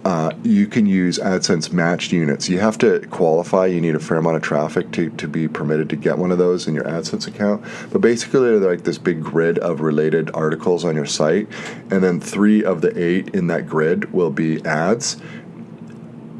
uh, 0.04 0.30
you 0.44 0.68
can 0.68 0.86
use 0.86 1.18
AdSense 1.18 1.72
matched 1.72 2.12
units. 2.12 2.48
You 2.48 2.60
have 2.60 2.78
to 2.78 3.00
qualify. 3.08 3.66
You 3.66 3.80
need 3.80 3.96
a 3.96 4.00
fair 4.00 4.18
amount 4.18 4.36
of 4.36 4.42
traffic 4.42 4.92
to 4.92 5.10
to 5.10 5.26
be 5.26 5.48
permitted 5.48 5.90
to 5.90 5.96
get 5.96 6.18
one 6.18 6.30
of 6.30 6.38
those 6.38 6.68
in 6.68 6.74
your 6.76 6.84
AdSense 6.84 7.26
account. 7.26 7.31
But 7.38 8.00
basically, 8.00 8.40
they're 8.40 8.70
like 8.70 8.84
this 8.84 8.98
big 8.98 9.22
grid 9.22 9.58
of 9.58 9.80
related 9.80 10.30
articles 10.34 10.84
on 10.84 10.94
your 10.94 11.06
site, 11.06 11.48
and 11.90 12.02
then 12.02 12.20
three 12.20 12.64
of 12.64 12.80
the 12.80 12.96
eight 12.98 13.34
in 13.34 13.46
that 13.48 13.66
grid 13.66 14.12
will 14.12 14.30
be 14.30 14.64
ads. 14.64 15.16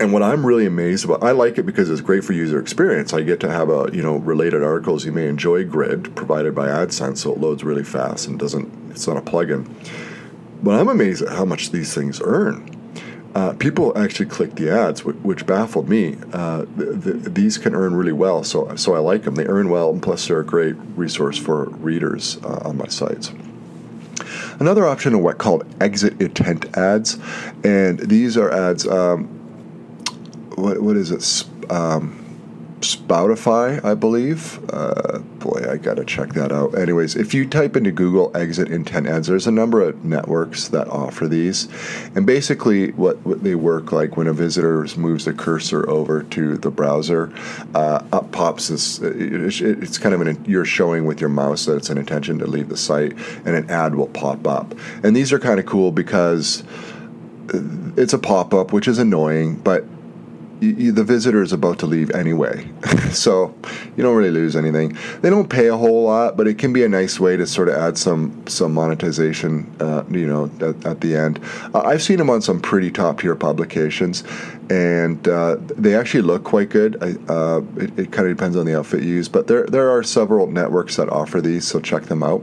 And 0.01 0.13
what 0.13 0.23
I'm 0.23 0.45
really 0.45 0.67
amazed 0.67 1.05
about, 1.05 1.23
I 1.23 1.31
like 1.31 1.59
it 1.59 1.63
because 1.65 1.89
it's 1.89 2.01
great 2.01 2.25
for 2.25 2.33
user 2.33 2.59
experience. 2.59 3.13
I 3.13 3.23
get 3.23 3.39
to 3.41 3.51
have 3.51 3.69
a 3.69 3.89
you 3.93 4.03
know 4.03 4.17
related 4.17 4.63
articles 4.63 5.05
you 5.05 5.13
may 5.13 5.29
enjoy 5.29 5.65
grid 5.65 6.15
provided 6.17 6.55
by 6.55 6.69
AdSense, 6.69 7.19
so 7.19 7.33
it 7.33 7.39
loads 7.39 7.63
really 7.63 7.85
fast 7.85 8.27
and 8.27 8.39
doesn't. 8.39 8.91
It's 8.91 9.07
not 9.07 9.17
a 9.17 9.21
plugin. 9.21 9.69
But 10.63 10.79
I'm 10.79 10.89
amazed 10.89 11.23
at 11.23 11.31
how 11.31 11.45
much 11.45 11.71
these 11.71 11.95
things 11.95 12.21
earn 12.23 12.72
uh, 13.35 13.55
people 13.55 13.97
actually 13.97 14.27
click 14.27 14.55
the 14.57 14.71
ads, 14.71 15.05
which, 15.05 15.47
baffled 15.47 15.89
me. 15.89 16.17
Uh, 16.33 16.67
the, 16.77 16.85
the, 16.85 17.13
these 17.31 17.57
can 17.59 17.75
earn 17.75 17.95
really 17.95 18.13
well, 18.13 18.45
so 18.45 18.75
so 18.77 18.95
I 18.95 18.99
like 18.99 19.23
them. 19.23 19.37
They 19.37 19.47
earn 19.47 19.71
well, 19.71 19.91
and 19.91 20.03
plus 20.03 20.29
they're 20.29 20.41
a 20.41 20.45
great 20.45 20.77
resource 20.97 21.39
for 21.39 21.65
readers 21.71 22.39
uh, 22.45 22.61
on 22.65 22.77
my 22.77 22.89
sites. 22.89 23.33
Another 24.61 24.87
option 24.87 25.15
are 25.15 25.19
what 25.19 25.39
called 25.39 25.65
exit 25.81 26.21
intent 26.21 26.77
ads, 26.77 27.19
and 27.65 27.99
these 28.01 28.37
are 28.37 28.51
ads. 28.51 28.87
Um, 28.87 29.29
what 30.57 30.81
what 30.83 30.97
is 30.97 31.11
it? 31.11 31.71
Um, 31.71 32.22
Spotify, 32.83 33.85
I 33.85 33.95
believe. 33.95 34.61
Uh, 34.73 35.19
boy, 35.19 35.67
I 35.69 35.77
gotta 35.77 36.05
check 36.05 36.31
that 36.35 36.53
out. 36.53 36.77
Anyways, 36.77 37.17
if 37.17 37.33
you 37.35 37.49
type 37.49 37.77
into 37.77 37.91
Google 37.91 38.31
exit 38.37 38.69
intent 38.71 39.07
ads, 39.07 39.29
there's 39.29 39.47
a 39.47 39.53
number 39.53 39.81
of 39.81 40.05
networks 40.05 40.69
that 40.69 40.89
offer 40.89 41.27
these, 41.27 41.69
and 42.15 42.27
basically 42.27 42.93
what, 42.93 43.19
what 43.25 43.43
they 43.43 43.55
work 43.55 43.93
like 43.93 44.17
when 44.17 44.27
a 44.27 44.33
visitor 44.33 44.87
moves 44.97 45.25
the 45.25 45.33
cursor 45.33 45.89
over 45.89 46.23
to 46.25 46.57
the 46.57 46.71
browser, 46.71 47.33
uh, 47.75 48.05
up 48.13 48.31
pops 48.33 48.69
this. 48.69 48.99
It's 49.01 49.99
kind 49.99 50.15
of 50.15 50.21
an 50.21 50.45
you're 50.47 50.65
showing 50.65 51.05
with 51.05 51.21
your 51.21 51.31
mouse 51.31 51.67
that 51.67 51.77
it's 51.77 51.91
an 51.91 51.99
intention 51.99 52.39
to 52.41 52.47
leave 52.47 52.69
the 52.69 52.77
site, 52.77 53.13
and 53.45 53.55
an 53.57 53.71
ad 53.71 53.95
will 53.95 54.09
pop 54.09 54.47
up. 54.47 54.75
And 55.03 55.15
these 55.15 55.33
are 55.33 55.39
kind 55.39 55.61
of 55.61 55.67
cool 55.67 55.93
because 55.93 56.65
it's 57.97 58.13
a 58.13 58.19
pop 58.19 58.55
up, 58.55 58.73
which 58.73 58.89
is 58.89 58.99
annoying, 58.99 59.57
but 59.57 59.85
you, 60.63 60.93
the 60.93 61.05
visitor 61.05 61.43
is 61.43 61.53
about 61.53 61.79
to 61.81 61.87
leave 61.87 62.11
anyway. 62.13 62.69
so 63.11 63.55
you 63.97 64.03
don't 64.03 64.17
really 64.17 64.31
lose 64.31 64.55
anything. 64.55 64.97
They 65.21 65.31
don't 65.31 65.49
pay 65.49 65.67
a 65.67 65.77
whole 65.77 66.05
lot, 66.05 66.37
but 66.37 66.47
it 66.47 66.59
can 66.59 66.73
be 66.73 66.85
a 66.85 66.89
nice 66.89 67.19
way 67.19 67.37
to 67.37 67.47
sort 67.47 67.69
of 67.69 67.75
add 67.75 67.99
some 67.99 68.47
some 68.47 68.73
monetization, 68.73 69.75
uh, 69.81 70.05
you 70.11 70.27
know, 70.27 70.51
at, 70.61 70.87
at 70.87 71.01
the 71.01 71.17
end. 71.17 71.41
Uh, 71.75 71.81
I've 71.81 72.03
seen 72.03 72.19
them 72.19 72.31
on 72.31 72.43
some 72.43 72.61
pretty 72.61 72.91
top 72.91 73.21
tier 73.21 73.35
publications, 73.35 74.23
and 74.71 75.27
uh, 75.27 75.57
they 75.61 75.95
actually 75.95 76.23
look 76.23 76.45
quite 76.45 76.69
good. 76.69 76.97
I, 77.03 77.33
uh, 77.33 77.63
it, 77.77 77.99
it 77.99 78.13
kind 78.13 78.29
of 78.29 78.37
depends 78.37 78.57
on 78.57 78.67
the 78.67 78.79
outfit 78.79 79.03
you 79.03 79.15
use, 79.15 79.29
but 79.29 79.49
there 79.49 79.67
there 79.67 79.91
are 79.91 80.03
several 80.03 80.47
networks 80.47 80.97
that 80.97 81.09
offer 81.09 81.41
these, 81.41 81.67
so 81.67 81.81
check 81.81 82.05
them 82.05 82.23
out. 82.23 82.43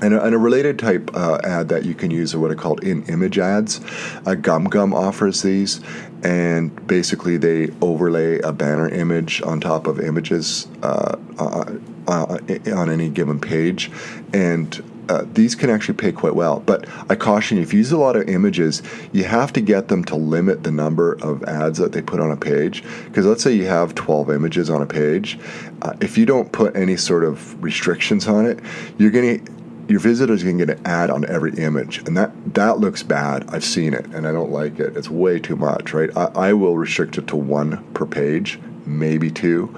And 0.00 0.14
a, 0.14 0.24
and 0.24 0.34
a, 0.34 0.38
related 0.38 0.78
type 0.78 1.10
uh, 1.14 1.38
ad 1.44 1.68
that 1.68 1.84
you 1.84 1.94
can 1.94 2.10
use 2.10 2.34
are 2.34 2.40
what 2.40 2.50
are 2.50 2.56
called 2.56 2.82
in-image 2.82 3.38
ads. 3.38 3.80
Uh, 4.26 4.34
Gum 4.34 4.92
offers 4.92 5.42
these, 5.42 5.80
and 6.22 6.86
basically 6.86 7.36
they 7.36 7.70
overlay 7.80 8.40
a 8.40 8.52
banner 8.52 8.88
image 8.88 9.40
on 9.42 9.60
top 9.60 9.86
of 9.86 10.00
images 10.00 10.68
uh, 10.82 11.16
uh, 11.38 11.64
uh 12.06 12.38
on 12.74 12.90
any 12.90 13.08
given 13.08 13.40
page, 13.40 13.90
and 14.32 14.82
uh, 15.08 15.24
these 15.32 15.54
can 15.54 15.70
actually 15.70 15.94
pay 15.94 16.12
quite 16.12 16.34
well. 16.34 16.60
But 16.60 16.88
I 17.10 17.14
caution 17.14 17.58
you, 17.58 17.62
if 17.62 17.72
you 17.72 17.78
use 17.78 17.92
a 17.92 17.98
lot 17.98 18.16
of 18.16 18.28
images, 18.28 18.82
you 19.12 19.24
have 19.24 19.52
to 19.54 19.60
get 19.60 19.88
them 19.88 20.04
to 20.04 20.16
limit 20.16 20.62
the 20.62 20.70
number 20.70 21.14
of 21.22 21.42
ads 21.44 21.78
that 21.78 21.92
they 21.92 22.02
put 22.02 22.20
on 22.20 22.30
a 22.30 22.36
page. 22.36 22.82
Because 23.04 23.26
let's 23.26 23.42
say 23.42 23.52
you 23.52 23.66
have 23.66 23.94
12 23.94 24.30
images 24.30 24.70
on 24.70 24.82
a 24.82 24.86
page, 24.86 25.38
uh, 25.82 25.92
if 26.00 26.16
you 26.16 26.26
don't 26.26 26.52
put 26.52 26.74
any 26.76 26.96
sort 26.96 27.24
of 27.24 27.62
restrictions 27.62 28.26
on 28.26 28.46
it, 28.46 28.60
you're 28.98 29.10
going 29.10 29.44
to 29.44 29.52
your 29.88 30.00
visitors 30.00 30.42
can 30.42 30.58
get 30.58 30.70
an 30.70 30.80
ad 30.84 31.10
on 31.10 31.24
every 31.26 31.52
image, 31.54 31.98
and 31.98 32.16
that 32.16 32.32
that 32.54 32.78
looks 32.78 33.02
bad. 33.02 33.44
I've 33.48 33.64
seen 33.64 33.94
it, 33.94 34.06
and 34.06 34.26
I 34.26 34.32
don't 34.32 34.50
like 34.50 34.78
it. 34.78 34.96
It's 34.96 35.10
way 35.10 35.38
too 35.38 35.56
much, 35.56 35.92
right? 35.92 36.10
I, 36.16 36.24
I 36.34 36.52
will 36.52 36.76
restrict 36.76 37.18
it 37.18 37.26
to 37.28 37.36
one 37.36 37.84
per 37.94 38.06
page, 38.06 38.58
maybe 38.86 39.30
two, 39.30 39.74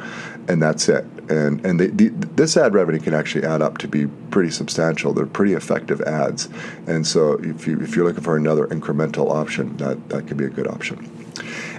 and 0.49 0.63
that's 0.63 0.89
it. 0.89 1.05
And 1.29 1.65
and 1.67 1.81
the, 1.81 1.89
the, 1.89 2.09
this 2.09 2.57
ad 2.57 2.75
revenue 2.75 3.01
can 3.01 3.15
actually 3.15 3.45
add 3.45 3.63
up 3.63 3.79
to 3.79 3.89
be 3.89 4.07
pretty 4.07 4.51
substantial. 4.51 5.13
They're 5.13 5.27
pretty 5.27 5.55
effective 5.55 6.01
ads, 6.03 6.49
and 6.87 7.07
so 7.07 7.35
if 7.35 7.67
you 7.67 7.81
if 7.81 7.97
you're 7.97 8.07
looking 8.07 8.23
for 8.23 8.37
another 8.37 8.67
incremental 8.69 9.31
option, 9.31 9.77
that 9.79 10.09
that 10.11 10.29
could 10.29 10.37
be 10.37 10.45
a 10.45 10.51
good 10.51 10.69
option. 10.69 11.11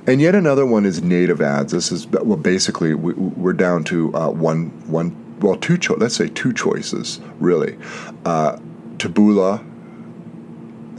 And 0.05 0.21
yet 0.21 0.35
another 0.35 0.65
one 0.65 0.85
is 0.85 1.01
native 1.01 1.41
ads. 1.41 1.73
This 1.73 1.91
is 1.91 2.07
well, 2.07 2.37
basically 2.37 2.93
we, 2.93 3.49
are 3.49 3.53
down 3.53 3.83
to 3.85 4.13
uh, 4.15 4.29
one 4.29 4.69
one 4.87 5.11
well, 5.39 5.55
two 5.55 5.77
cho- 5.77 5.95
let's 5.95 6.15
say 6.15 6.27
two 6.27 6.53
choices 6.53 7.19
really, 7.39 7.77
uh, 8.25 8.57
Taboola 8.97 9.59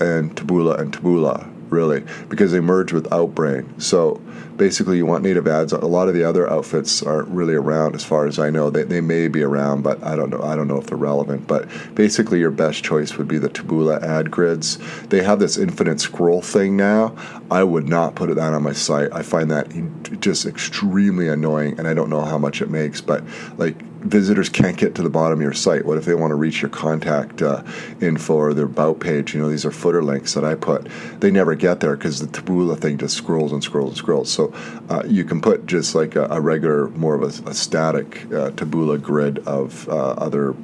and 0.00 0.34
Taboola 0.36 0.78
and 0.78 0.92
Taboola 0.92 1.52
really 1.70 2.04
because 2.28 2.52
they 2.52 2.60
merge 2.60 2.92
with 2.92 3.04
Outbrain. 3.10 3.80
So 3.80 4.20
basically, 4.56 4.96
you 4.96 5.06
want 5.06 5.22
native 5.22 5.46
ads. 5.46 5.72
A 5.72 5.78
lot 5.78 6.08
of 6.08 6.14
the 6.14 6.24
other 6.24 6.50
outfits 6.50 7.02
aren't 7.02 7.28
really 7.28 7.54
around, 7.54 7.94
as 7.94 8.04
far 8.04 8.26
as 8.26 8.38
I 8.38 8.50
know. 8.50 8.70
They, 8.70 8.82
they 8.82 9.00
may 9.00 9.28
be 9.28 9.42
around, 9.42 9.82
but 9.82 10.02
I 10.02 10.16
don't 10.16 10.30
know. 10.30 10.42
I 10.42 10.56
don't 10.56 10.68
know 10.68 10.78
if 10.78 10.86
they're 10.86 10.98
relevant. 10.98 11.46
But 11.46 11.68
basically, 11.94 12.40
your 12.40 12.50
best 12.50 12.84
choice 12.84 13.16
would 13.16 13.28
be 13.28 13.38
the 13.38 13.48
Taboola 13.48 14.02
ad 14.02 14.30
grids. 14.30 14.78
They 15.08 15.22
have 15.22 15.38
this 15.38 15.56
infinite 15.56 16.00
scroll 16.00 16.42
thing 16.42 16.76
now. 16.76 17.14
I 17.50 17.64
would 17.64 17.88
not 17.88 18.14
put 18.14 18.34
that 18.34 18.52
on 18.52 18.62
my 18.62 18.72
site. 18.72 19.12
I 19.12 19.22
find 19.22 19.50
that 19.50 20.20
just 20.20 20.46
extremely 20.46 21.28
annoying, 21.28 21.78
and 21.78 21.88
I 21.88 21.94
don't 21.94 22.10
know 22.10 22.24
how 22.24 22.38
much 22.38 22.60
it 22.60 22.70
makes. 22.70 23.00
But 23.00 23.24
like 23.56 23.76
visitors 24.00 24.48
can't 24.48 24.76
get 24.76 24.94
to 24.94 25.02
the 25.02 25.10
bottom 25.10 25.38
of 25.38 25.42
your 25.42 25.52
site? 25.52 25.84
What 25.84 25.98
if 25.98 26.04
they 26.04 26.14
want 26.14 26.30
to 26.30 26.36
reach 26.36 26.62
your 26.62 26.70
contact 26.70 27.42
uh, 27.42 27.62
info 28.00 28.34
or 28.34 28.54
their 28.54 28.66
about 28.66 29.00
page? 29.00 29.34
You 29.34 29.40
know, 29.40 29.50
these 29.50 29.64
are 29.64 29.70
footer 29.70 30.02
links 30.02 30.34
that 30.34 30.44
I 30.44 30.54
put. 30.54 30.86
They 31.20 31.30
never 31.30 31.54
get 31.54 31.80
there 31.80 31.96
because 31.96 32.20
the 32.20 32.26
Taboola 32.26 32.78
thing 32.78 32.98
just 32.98 33.16
scrolls 33.16 33.52
and 33.52 33.62
scrolls 33.62 33.90
and 33.90 33.98
scrolls. 33.98 34.30
So 34.30 34.52
uh, 34.88 35.02
you 35.06 35.24
can 35.24 35.40
put 35.40 35.66
just 35.66 35.94
like 35.94 36.16
a, 36.16 36.26
a 36.26 36.40
regular, 36.40 36.88
more 36.90 37.14
of 37.14 37.22
a, 37.22 37.50
a 37.50 37.54
static 37.54 38.24
uh, 38.26 38.50
Taboola 38.50 39.00
grid 39.00 39.38
of 39.40 39.88
uh, 39.88 40.10
other 40.12 40.54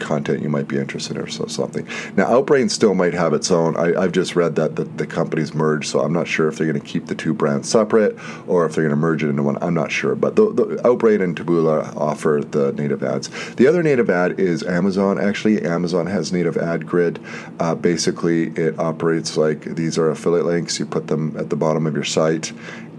content 0.00 0.42
you 0.42 0.48
might 0.48 0.68
be 0.68 0.78
interested 0.78 1.16
in 1.16 1.22
or 1.22 1.28
so 1.28 1.46
something. 1.46 1.86
Now, 2.16 2.26
Outbrain 2.26 2.70
still 2.70 2.94
might 2.94 3.14
have 3.14 3.32
its 3.32 3.50
own. 3.50 3.76
I, 3.76 4.02
have 4.02 4.12
just 4.12 4.34
read 4.34 4.56
that 4.56 4.76
the, 4.76 4.84
the 4.84 5.06
companies 5.06 5.54
merged, 5.54 5.88
so 5.88 6.00
I'm 6.00 6.12
not 6.12 6.26
sure 6.26 6.48
if 6.48 6.56
they're 6.56 6.66
going 6.66 6.80
to 6.80 6.86
keep 6.86 7.06
the 7.06 7.14
two 7.14 7.34
brands 7.34 7.68
separate 7.68 8.18
or 8.48 8.66
if 8.66 8.74
they're 8.74 8.84
going 8.84 8.90
to 8.90 8.96
merge 8.96 9.22
it 9.22 9.28
into 9.28 9.42
one. 9.42 9.58
I'm 9.62 9.74
not 9.74 9.92
sure. 9.92 10.14
But 10.14 10.36
the, 10.36 10.52
the 10.52 10.64
Outbrain 10.84 11.22
and 11.22 11.36
Taboola 11.36 11.94
offer 11.96 12.42
the 12.48 12.72
native 12.72 13.02
ads. 13.02 13.28
The 13.54 13.66
other 13.66 13.82
native 13.82 14.10
ad 14.10 14.40
is 14.40 14.62
Amazon. 14.62 15.20
Actually, 15.20 15.64
Amazon 15.64 16.06
has 16.06 16.32
native 16.32 16.56
ad 16.56 16.86
grid. 16.86 17.20
Uh, 17.58 17.74
basically, 17.74 18.48
it 18.50 18.78
operates 18.78 19.36
like 19.36 19.64
these 19.64 19.98
are 19.98 20.10
affiliate 20.10 20.46
links. 20.46 20.78
You 20.78 20.86
put 20.86 21.06
them 21.06 21.36
at 21.36 21.50
the 21.50 21.56
bottom 21.56 21.86
of 21.86 21.94
your 21.94 22.04
site, 22.04 22.52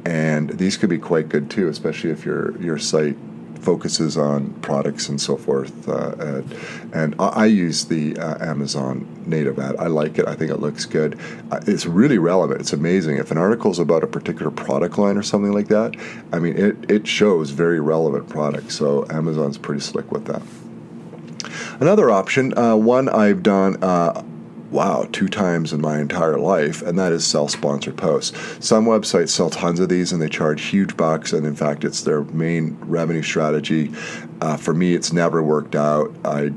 and 0.06 0.50
these 0.52 0.78
could 0.78 0.90
be 0.90 0.98
quite 0.98 1.30
good 1.30 1.50
too, 1.50 1.68
especially 1.68 2.12
if 2.12 2.26
your 2.26 2.60
your 2.62 2.78
site 2.78 3.18
focuses 3.62 4.18
on 4.18 4.54
products 4.62 5.10
and 5.10 5.20
so 5.20 5.38
forth. 5.38 5.88
Uh, 5.88 6.16
and, 6.20 6.56
and 6.94 7.16
I, 7.20 7.28
I, 7.28 7.46
use 7.46 7.86
the 7.86 8.18
uh, 8.18 8.44
Amazon 8.44 9.08
native 9.26 9.60
ad. 9.60 9.76
I 9.78 9.88
like 9.88 10.18
it. 10.18 10.28
I 10.28 10.36
think 10.36 10.52
it 10.52 10.58
looks 10.58 10.86
good. 10.86 11.20
Uh, 11.52 11.60
it's 11.68 11.86
really 11.86 12.18
relevant. 12.18 12.62
It's 12.62 12.74
amazing. 12.74 13.18
If 13.18 13.32
an 13.32 13.38
article 13.38 13.72
is 13.72 13.80
about 13.80 14.04
a 14.04 14.08
particular 14.08 14.52
product 14.52 14.98
line 14.98 15.18
or 15.18 15.24
something 15.24 15.52
like 15.52 15.68
that, 15.68 15.96
I 16.34 16.40
mean, 16.40 16.58
it, 16.58 16.90
it 16.90 17.08
shows 17.08 17.52
very 17.52 17.80
relevant 17.80 18.30
products. 18.30 18.76
So 18.76 19.06
Amazon's 19.10 19.58
pretty 19.58 19.82
slick 19.82 20.12
with 20.12 20.26
that. 20.26 20.42
Another 21.80 22.12
option, 22.12 22.58
uh, 22.58 22.76
one 22.76 23.10
I've 23.10 23.44
done 23.44 23.84
uh, 23.84 24.24
wow, 24.72 25.08
two 25.12 25.28
times 25.28 25.74
in 25.74 25.82
my 25.82 26.00
entire 26.00 26.40
life, 26.40 26.82
and 26.82 26.98
that 26.98 27.12
is 27.12 27.26
sell 27.26 27.48
sponsored 27.48 27.98
posts. 27.98 28.38
Some 28.66 28.86
websites 28.86 29.30
sell 29.30 29.50
tons 29.50 29.80
of 29.80 29.90
these 29.90 30.12
and 30.12 30.22
they 30.22 30.30
charge 30.30 30.64
huge 30.64 30.96
bucks, 30.96 31.34
and 31.34 31.46
in 31.46 31.56
fact, 31.56 31.84
it's 31.84 32.02
their 32.02 32.24
main 32.26 32.78
revenue 32.82 33.22
strategy. 33.22 33.92
Uh, 34.40 34.58
for 34.58 34.74
me, 34.74 34.94
it's 34.94 35.12
never 35.12 35.44
worked 35.44 35.76
out. 35.76 36.14
I 36.24 36.52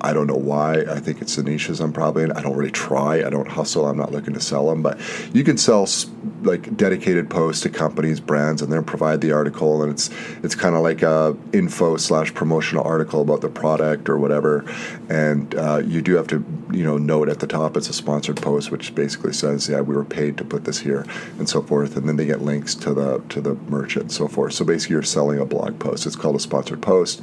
I 0.00 0.12
don't 0.12 0.26
know 0.26 0.34
why. 0.34 0.80
I 0.80 0.98
think 0.98 1.20
it's 1.20 1.36
the 1.36 1.42
niches 1.42 1.80
I'm 1.80 1.92
probably 1.92 2.24
in. 2.24 2.32
I 2.32 2.42
don't 2.42 2.56
really 2.56 2.70
try. 2.70 3.24
I 3.24 3.30
don't 3.30 3.48
hustle. 3.48 3.86
I'm 3.86 3.96
not 3.96 4.10
looking 4.10 4.34
to 4.34 4.40
sell 4.40 4.68
them. 4.68 4.82
But 4.82 4.98
you 5.32 5.44
can 5.44 5.58
sell 5.58 5.86
like 6.42 6.76
dedicated 6.76 7.30
posts 7.30 7.62
to 7.62 7.68
companies, 7.68 8.20
brands, 8.20 8.62
and 8.62 8.72
then 8.72 8.82
provide 8.84 9.20
the 9.20 9.32
article. 9.32 9.82
And 9.82 9.92
it's 9.92 10.10
it's 10.42 10.54
kind 10.54 10.74
of 10.74 10.82
like 10.82 11.02
a 11.02 11.36
info 11.52 11.96
slash 11.96 12.34
promotional 12.34 12.84
article 12.84 13.20
about 13.20 13.40
the 13.42 13.48
product 13.48 14.08
or 14.08 14.18
whatever. 14.18 14.64
And 15.08 15.54
uh, 15.54 15.82
you 15.84 16.02
do 16.02 16.16
have 16.16 16.26
to 16.28 16.44
you 16.72 16.84
know 16.84 16.98
note 16.98 17.28
at 17.28 17.40
the 17.40 17.46
top 17.46 17.76
it's 17.76 17.88
a 17.88 17.92
sponsored 17.92 18.40
post, 18.40 18.70
which 18.70 18.94
basically 18.94 19.32
says 19.32 19.68
yeah 19.68 19.80
we 19.80 19.94
were 19.94 20.04
paid 20.04 20.36
to 20.38 20.44
put 20.44 20.64
this 20.64 20.78
here 20.78 21.06
and 21.38 21.48
so 21.48 21.62
forth. 21.62 21.96
And 21.96 22.08
then 22.08 22.16
they 22.16 22.26
get 22.26 22.42
links 22.42 22.74
to 22.76 22.94
the 22.94 23.22
to 23.28 23.40
the 23.40 23.54
merchant 23.68 24.04
and 24.04 24.12
so 24.12 24.28
forth. 24.28 24.54
So 24.54 24.64
basically 24.64 24.94
you're 24.94 25.02
selling 25.02 25.38
a 25.38 25.44
blog 25.44 25.78
post. 25.78 26.06
It's 26.06 26.16
called 26.16 26.36
a 26.36 26.40
sponsored 26.40 26.82
post. 26.82 27.22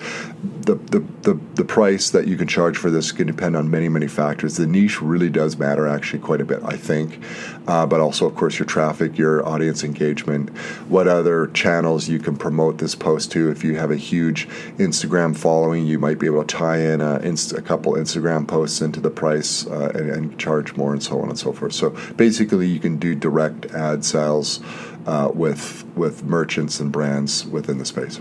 The 0.62 0.76
the 0.76 1.00
the, 1.24 1.40
the 1.56 1.66
price 1.66 2.10
that 2.12 2.28
you 2.28 2.38
can 2.38 2.48
charge 2.48 2.59
for 2.60 2.92
this 2.92 3.12
can 3.12 3.26
depend 3.26 3.56
on 3.56 3.70
many, 3.70 3.88
many 3.88 4.08
factors. 4.08 4.58
The 4.58 4.68
niche 4.68 5.02
really 5.02 5.30
does 5.30 5.58
matter 5.58 5.88
actually 5.88 6.20
quite 6.20 6.42
a 6.42 6.46
bit, 6.46 6.60
I 6.64 6.76
think, 6.76 7.20
uh, 7.68 7.86
but 7.86 8.02
also, 8.02 8.26
of 8.26 8.36
course, 8.36 8.60
your 8.60 8.66
traffic, 8.66 9.18
your 9.18 9.48
audience 9.48 9.84
engagement, 9.84 10.50
what 10.90 11.08
other 11.08 11.48
channels 11.48 12.10
you 12.10 12.20
can 12.20 12.36
promote 12.36 12.78
this 12.78 12.96
post 12.96 13.32
to. 13.32 13.50
If 13.50 13.64
you 13.64 13.78
have 13.78 13.92
a 13.92 13.96
huge 13.96 14.48
Instagram 14.78 15.38
following, 15.38 15.86
you 15.86 16.00
might 16.00 16.20
be 16.20 16.26
able 16.26 16.44
to 16.44 16.56
tie 16.56 16.80
in 16.80 17.00
a, 17.00 17.20
inst- 17.20 17.54
a 17.54 17.62
couple 17.62 17.94
Instagram 17.94 18.48
posts 18.48 18.82
into 18.82 19.00
the 19.00 19.10
price 19.10 19.66
uh, 19.68 19.92
and, 19.96 20.10
and, 20.10 20.40
charge 20.40 20.76
more 20.76 20.92
and 20.94 21.02
so 21.02 21.22
on 21.22 21.30
and 21.30 21.40
so 21.40 21.54
forth. 21.54 21.74
So 21.74 21.90
basically, 22.18 22.68
you 22.68 22.80
can 22.80 22.98
do 22.98 23.16
direct 23.16 23.68
ad 23.68 24.04
sales 24.04 24.60
uh, 25.06 25.32
with 25.34 25.86
with 25.96 26.24
merchants 26.24 26.80
and 26.80 26.92
brands 26.92 27.46
within 27.46 27.78
the 27.78 27.86
space. 27.86 28.20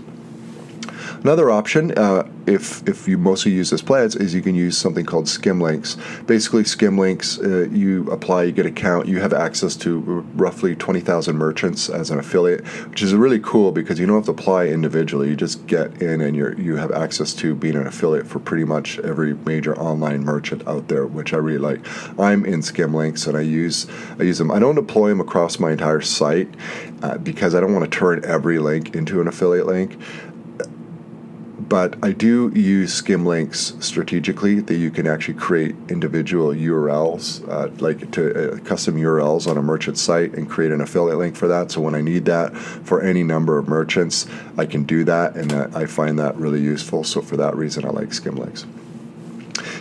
Another 1.21 1.51
option, 1.51 1.91
uh, 1.97 2.25
if 2.45 2.87
if 2.87 3.07
you 3.07 3.17
mostly 3.17 3.51
use 3.51 3.69
this 3.69 3.81
plans, 3.81 4.15
is 4.15 4.33
you 4.33 4.41
can 4.41 4.55
use 4.55 4.77
something 4.77 5.05
called 5.05 5.25
Skimlinks. 5.25 5.97
Basically, 6.25 6.63
Skimlinks, 6.63 7.43
uh, 7.43 7.69
you 7.69 8.09
apply, 8.09 8.43
you 8.43 8.51
get 8.53 8.65
a 8.65 8.71
count, 8.71 9.07
you 9.07 9.19
have 9.19 9.33
access 9.33 9.75
to 9.77 9.99
roughly 10.35 10.75
20,000 10.75 11.35
merchants 11.35 11.89
as 11.89 12.09
an 12.09 12.19
affiliate, 12.19 12.65
which 12.89 13.01
is 13.01 13.13
really 13.13 13.39
cool 13.39 13.73
because 13.73 13.99
you 13.99 14.05
don't 14.05 14.15
have 14.15 14.25
to 14.25 14.31
apply 14.31 14.67
individually. 14.67 15.27
You 15.27 15.35
just 15.35 15.67
get 15.67 16.01
in 16.01 16.21
and 16.21 16.37
you 16.37 16.55
you 16.57 16.77
have 16.77 16.91
access 16.91 17.33
to 17.35 17.53
being 17.53 17.75
an 17.75 17.85
affiliate 17.85 18.25
for 18.25 18.39
pretty 18.39 18.63
much 18.63 18.97
every 18.99 19.33
major 19.33 19.77
online 19.77 20.23
merchant 20.23 20.65
out 20.67 20.87
there, 20.87 21.05
which 21.05 21.33
I 21.33 21.37
really 21.37 21.59
like. 21.59 21.79
I'm 22.17 22.45
in 22.45 22.61
Skimlinks 22.61 23.27
and 23.27 23.35
I 23.35 23.41
use 23.41 23.87
I 24.19 24.23
use 24.23 24.37
them. 24.37 24.51
I 24.51 24.59
don't 24.59 24.75
deploy 24.75 25.09
them 25.09 25.19
across 25.19 25.59
my 25.59 25.71
entire 25.71 26.01
site 26.01 26.47
uh, 27.01 27.17
because 27.17 27.55
I 27.55 27.59
don't 27.59 27.73
want 27.73 27.91
to 27.91 27.97
turn 27.97 28.23
every 28.23 28.59
link 28.59 28.95
into 28.95 29.19
an 29.19 29.27
affiliate 29.27 29.65
link 29.67 29.97
but 31.69 31.95
I 32.03 32.11
do 32.11 32.51
use 32.55 32.99
Skimlinks 32.99 33.81
strategically 33.81 34.59
that 34.59 34.75
you 34.75 34.89
can 34.89 35.05
actually 35.05 35.35
create 35.35 35.75
individual 35.87 36.49
URLs, 36.49 37.47
uh, 37.47 37.69
like 37.79 38.11
to 38.11 38.53
uh, 38.53 38.57
custom 38.59 38.95
URLs 38.95 39.47
on 39.47 39.57
a 39.57 39.61
merchant 39.61 39.97
site 39.97 40.33
and 40.33 40.49
create 40.49 40.71
an 40.71 40.81
affiliate 40.81 41.19
link 41.19 41.35
for 41.35 41.47
that. 41.47 41.71
So 41.71 41.81
when 41.81 41.93
I 41.93 42.01
need 42.01 42.25
that 42.25 42.57
for 42.57 43.01
any 43.01 43.23
number 43.23 43.59
of 43.59 43.67
merchants, 43.67 44.25
I 44.57 44.65
can 44.65 44.83
do 44.83 45.03
that, 45.03 45.35
and 45.35 45.53
uh, 45.53 45.69
I 45.75 45.85
find 45.85 46.17
that 46.17 46.35
really 46.35 46.61
useful. 46.61 47.03
So 47.03 47.21
for 47.21 47.37
that 47.37 47.55
reason, 47.55 47.85
I 47.85 47.89
like 47.89 48.09
Skimlinks. 48.09 48.65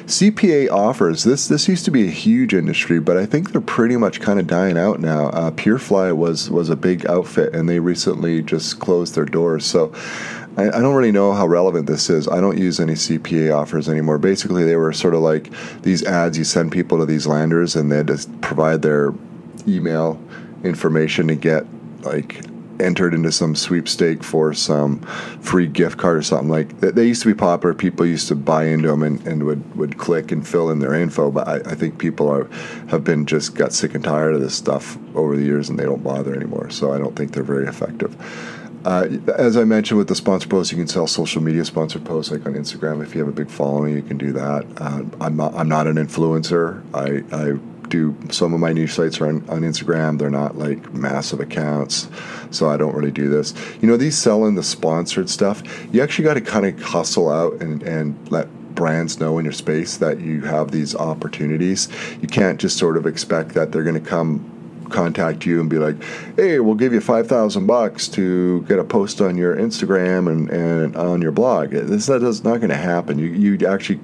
CPA 0.07 0.71
offers 0.71 1.25
this. 1.25 1.49
This 1.49 1.69
used 1.69 1.85
to 1.85 1.91
be 1.91 2.07
a 2.07 2.11
huge 2.11 2.55
industry, 2.55 3.01
but 3.01 3.17
I 3.17 3.27
think 3.27 3.53
they're 3.53 3.61
pretty 3.61 3.97
much 3.97 4.21
kind 4.21 4.39
of 4.39 4.47
dying 4.47 4.79
out 4.79 5.01
now. 5.01 5.29
Uh, 5.29 5.51
PeerFly 5.51 6.17
was 6.17 6.51
was 6.51 6.71
a 6.71 6.77
big 6.77 7.07
outfit, 7.07 7.55
and 7.55 7.69
they 7.69 7.79
recently 7.79 8.43
just 8.43 8.79
closed 8.81 9.15
their 9.15 9.25
doors. 9.25 9.65
So 9.65 9.93
I, 10.57 10.69
I 10.69 10.81
don't 10.81 10.95
really 10.95 11.13
know 11.13 11.33
how 11.33 11.47
relevant 11.47 11.87
this 11.87 12.11
is. 12.11 12.29
I 12.29 12.41
don't 12.41 12.59
use 12.59 12.81
any 12.81 12.95
CPA 12.95 13.57
offers 13.57 13.89
anymore. 13.89 14.19
Basically, 14.19 14.65
they 14.65 14.77
were 14.77 14.93
sort 14.93 15.15
of 15.15 15.21
like 15.21 15.51
these 15.83 16.05
ads 16.05 16.37
you 16.37 16.45
send 16.45 16.73
people 16.73 16.99
to 16.99 17.07
these 17.07 17.27
landers, 17.27 17.77
and 17.77 17.91
they 17.91 18.03
just 18.03 18.41
provide 18.41 18.83
their 18.83 19.15
email 19.67 20.21
information 20.65 21.29
to 21.29 21.35
get 21.37 21.65
like 22.03 22.41
entered 22.81 23.15
into 23.15 23.33
some 23.33 23.55
sweepstake 23.55 24.23
for 24.23 24.55
some 24.55 25.01
free 25.41 25.67
gift 25.67 25.99
card 25.99 26.17
or 26.17 26.23
something 26.23 26.49
like 26.49 26.81
that. 26.81 26.95
they 26.95 27.07
used 27.07 27.23
to 27.23 27.29
be 27.29 27.35
popular 27.35 27.75
people 27.75 28.07
used 28.07 28.29
to 28.29 28.35
buy 28.35 28.65
into 28.65 28.89
them 28.89 29.03
and, 29.03 29.27
and 29.27 29.45
would, 29.45 29.77
would 29.77 29.99
click 29.99 30.33
and 30.33 30.47
fill 30.47 30.71
in 30.71 30.79
their 30.79 30.95
info 30.95 31.31
but 31.31 31.47
I, 31.49 31.57
I, 31.57 31.75
think 31.75 31.99
people 31.99 32.29
are 32.29 32.49
have 32.89 33.05
been 33.05 33.27
just 33.27 33.55
got 33.55 33.73
sick 33.73 33.95
and 33.95 34.03
tired 34.03 34.35
of 34.35 34.41
this 34.41 34.55
stuff 34.55 34.99
over 35.15 35.37
the 35.37 35.45
years 35.45 35.69
and 35.69 35.79
they 35.79 35.85
don't 35.85 36.03
bother 36.03 36.35
anymore 36.35 36.71
so 36.71 36.93
I 36.93 36.99
don't 36.99 37.17
think 37.17 37.33
they're 37.33 37.43
very 37.43 37.67
effective 37.67 38.17
uh, 38.85 39.09
as 39.37 39.57
I 39.57 39.65
mentioned 39.65 39.99
with 39.99 40.09
the 40.09 40.15
sponsor 40.15 40.49
posts, 40.49 40.73
you 40.73 40.79
can 40.79 40.87
sell 40.87 41.07
social 41.07 41.43
media 41.43 41.65
sponsored 41.65 42.05
posts 42.05 42.31
like 42.31 42.47
on 42.47 42.55
Instagram. 42.55 43.03
If 43.03 43.15
you 43.15 43.21
have 43.21 43.29
a 43.29 43.33
big 43.33 43.51
following, 43.51 43.95
you 43.95 44.03
can 44.03 44.17
do 44.17 44.33
that. 44.33 44.67
Uh, 44.77 45.03
I'm 45.21 45.37
not. 45.37 45.55
I'm 45.55 45.69
not 45.69 45.87
an 45.87 45.97
influencer. 45.97 46.83
I, 46.95 47.25
I 47.37 47.59
do 47.89 48.17
some 48.31 48.55
of 48.55 48.61
my 48.61 48.73
niche 48.73 48.95
sites 48.95 49.21
are 49.21 49.27
on, 49.27 49.49
on 49.49 49.63
Instagram. 49.63 50.19
They're 50.19 50.31
not 50.31 50.57
like 50.57 50.93
massive 50.93 51.41
accounts, 51.41 52.09
so 52.51 52.69
I 52.69 52.77
don't 52.77 52.95
really 52.95 53.11
do 53.11 53.29
this. 53.29 53.55
You 53.81 53.89
know, 53.89 53.97
these 53.97 54.17
selling 54.17 54.55
the 54.55 54.63
sponsored 54.63 55.31
stuff, 55.31 55.63
you 55.93 56.03
actually 56.03 56.25
got 56.25 56.35
to 56.35 56.41
kind 56.41 56.67
of 56.67 56.81
hustle 56.83 57.31
out 57.31 57.61
and, 57.61 57.83
and 57.83 58.31
let 58.31 58.49
brands 58.75 59.19
know 59.19 59.39
in 59.39 59.45
your 59.45 59.53
space 59.53 59.97
that 59.97 60.21
you 60.21 60.43
have 60.43 60.71
these 60.71 60.95
opportunities. 60.95 61.89
You 62.23 62.29
can't 62.29 62.61
just 62.61 62.79
sort 62.79 62.97
of 62.97 63.07
expect 63.07 63.51
that 63.51 63.73
they're 63.73 63.83
going 63.83 64.01
to 64.03 64.09
come 64.09 64.55
contact 64.89 65.45
you 65.45 65.61
and 65.61 65.69
be 65.69 65.79
like, 65.79 65.97
"Hey, 66.37 66.61
we'll 66.61 66.75
give 66.75 66.93
you 66.93 67.01
five 67.01 67.27
thousand 67.27 67.67
bucks 67.67 68.09
to 68.09 68.63
get 68.63 68.79
a 68.79 68.85
post 68.85 69.21
on 69.21 69.37
your 69.37 69.57
Instagram 69.57 70.31
and, 70.31 70.51
and 70.51 70.97
on 70.97 71.23
your 71.23 71.33
blog." 71.33 71.71
This 71.71 72.07
that 72.07 72.23
is 72.23 72.45
not 72.45 72.59
going 72.59 72.71
to 72.71 72.77
happen. 72.77 73.19
You 73.19 73.27
you 73.27 73.67
actually, 73.67 74.01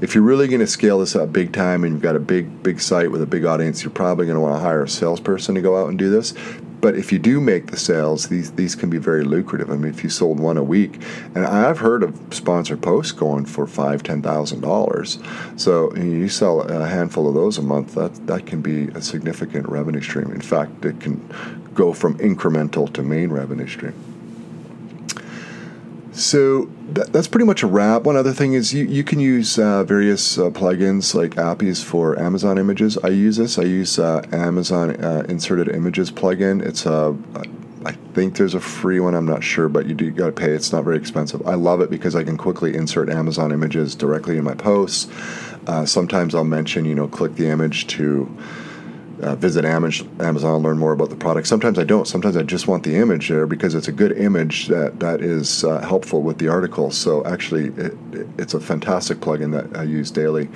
if 0.00 0.14
you're 0.14 0.24
really 0.24 0.48
going 0.48 0.60
to 0.60 0.66
scale 0.66 0.98
this 0.98 1.16
up 1.16 1.32
big 1.32 1.52
time 1.52 1.84
and 1.84 1.94
you've 1.94 2.02
got 2.02 2.16
a 2.16 2.20
big 2.20 2.62
big 2.62 2.80
site 2.80 3.10
with 3.10 3.22
a 3.22 3.26
big 3.26 3.44
audience, 3.44 3.82
you're 3.82 3.90
probably 3.90 4.26
going 4.26 4.36
to 4.36 4.40
want 4.40 4.54
to 4.54 4.60
hire 4.60 4.82
a 4.82 4.88
salesperson 4.88 5.54
to 5.54 5.60
go 5.60 5.80
out 5.80 5.88
and 5.88 5.98
do 5.98 6.10
this. 6.10 6.34
But 6.80 6.94
if 6.96 7.10
you 7.10 7.18
do 7.18 7.40
make 7.40 7.68
the 7.70 7.76
sales, 7.76 8.28
these 8.28 8.52
these 8.52 8.74
can 8.74 8.90
be 8.90 8.98
very 8.98 9.24
lucrative. 9.24 9.70
I 9.70 9.76
mean, 9.76 9.92
if 9.92 10.04
you 10.04 10.10
sold 10.10 10.38
one 10.38 10.56
a 10.56 10.62
week, 10.62 11.00
and 11.34 11.46
I've 11.46 11.78
heard 11.78 12.02
of 12.02 12.18
sponsored 12.30 12.82
posts 12.82 13.12
going 13.12 13.46
for 13.46 13.66
five, 13.66 14.02
ten 14.02 14.22
thousand 14.22 14.60
dollars. 14.60 15.18
So 15.56 15.94
you 15.96 16.28
sell 16.28 16.60
a 16.60 16.86
handful 16.86 17.28
of 17.28 17.34
those 17.34 17.58
a 17.58 17.62
month. 17.62 17.94
That 17.94 18.26
that 18.26 18.46
can 18.46 18.60
be 18.60 18.88
a 18.88 19.00
significant 19.00 19.68
revenue 19.68 20.02
stream. 20.02 20.30
In 20.30 20.42
fact, 20.42 20.84
it 20.84 21.00
can 21.00 21.26
go 21.74 21.92
from 21.92 22.18
incremental 22.18 22.92
to 22.92 23.02
main 23.02 23.30
revenue 23.30 23.66
stream. 23.66 23.94
So 26.16 26.70
that, 26.92 27.12
that's 27.12 27.28
pretty 27.28 27.44
much 27.44 27.62
a 27.62 27.66
wrap. 27.66 28.04
One 28.04 28.16
other 28.16 28.32
thing 28.32 28.54
is 28.54 28.72
you, 28.72 28.86
you 28.86 29.04
can 29.04 29.20
use 29.20 29.58
uh, 29.58 29.84
various 29.84 30.38
uh, 30.38 30.48
plugins 30.48 31.14
like 31.14 31.32
Appies 31.32 31.84
for 31.84 32.18
Amazon 32.18 32.56
images. 32.56 32.96
I 33.04 33.08
use 33.08 33.36
this. 33.36 33.58
I 33.58 33.64
use 33.64 33.98
uh, 33.98 34.26
Amazon 34.32 34.96
uh, 34.96 35.26
Inserted 35.28 35.68
Images 35.68 36.10
plugin. 36.10 36.64
It's 36.64 36.86
a 36.86 37.14
I 37.84 37.92
think 38.14 38.36
there's 38.36 38.54
a 38.54 38.60
free 38.60 38.98
one. 38.98 39.14
I'm 39.14 39.26
not 39.26 39.44
sure, 39.44 39.68
but 39.68 39.86
you 39.86 39.94
do 39.94 40.10
got 40.10 40.26
to 40.26 40.32
pay. 40.32 40.50
It's 40.52 40.72
not 40.72 40.84
very 40.84 40.96
expensive. 40.96 41.46
I 41.46 41.54
love 41.54 41.80
it 41.82 41.90
because 41.90 42.16
I 42.16 42.24
can 42.24 42.36
quickly 42.36 42.74
insert 42.74 43.10
Amazon 43.10 43.52
images 43.52 43.94
directly 43.94 44.38
in 44.38 44.44
my 44.44 44.54
posts. 44.54 45.08
Uh, 45.66 45.84
sometimes 45.84 46.34
I'll 46.34 46.44
mention, 46.44 46.84
you 46.86 46.96
know, 46.96 47.06
click 47.06 47.34
the 47.34 47.46
image 47.46 47.86
to 47.88 48.34
uh, 49.22 49.34
visit 49.34 49.64
Amazon, 49.64 50.62
learn 50.62 50.78
more 50.78 50.92
about 50.92 51.10
the 51.10 51.16
product. 51.16 51.46
Sometimes 51.46 51.78
I 51.78 51.84
don't. 51.84 52.06
Sometimes 52.06 52.36
I 52.36 52.42
just 52.42 52.68
want 52.68 52.82
the 52.82 52.96
image 52.96 53.28
there 53.28 53.46
because 53.46 53.74
it's 53.74 53.88
a 53.88 53.92
good 53.92 54.12
image 54.12 54.66
that 54.66 55.00
that 55.00 55.22
is 55.22 55.64
uh, 55.64 55.80
helpful 55.80 56.22
with 56.22 56.38
the 56.38 56.48
article. 56.48 56.90
So 56.90 57.24
actually, 57.24 57.68
it, 57.82 57.96
it's 58.38 58.54
a 58.54 58.60
fantastic 58.60 59.18
plugin 59.18 59.52
that 59.52 59.78
I 59.78 59.84
use 59.84 60.10
daily, 60.10 60.48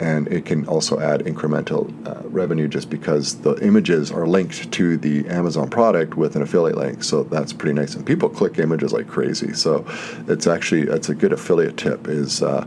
and 0.00 0.28
it 0.28 0.46
can 0.46 0.66
also 0.66 0.98
add 0.98 1.20
incremental 1.20 1.92
uh, 2.06 2.26
revenue 2.28 2.68
just 2.68 2.88
because 2.88 3.36
the 3.42 3.54
images 3.56 4.10
are 4.10 4.26
linked 4.26 4.72
to 4.72 4.96
the 4.96 5.26
Amazon 5.28 5.68
product 5.68 6.16
with 6.16 6.36
an 6.36 6.42
affiliate 6.42 6.78
link. 6.78 7.04
So 7.04 7.24
that's 7.24 7.52
pretty 7.52 7.74
nice, 7.74 7.94
and 7.94 8.06
people 8.06 8.28
click 8.28 8.58
images 8.58 8.92
like 8.92 9.08
crazy. 9.08 9.52
So 9.52 9.84
it's 10.26 10.46
actually 10.46 10.82
it's 10.82 11.10
a 11.10 11.14
good 11.14 11.32
affiliate 11.32 11.76
tip 11.76 12.08
is 12.08 12.42
uh, 12.42 12.66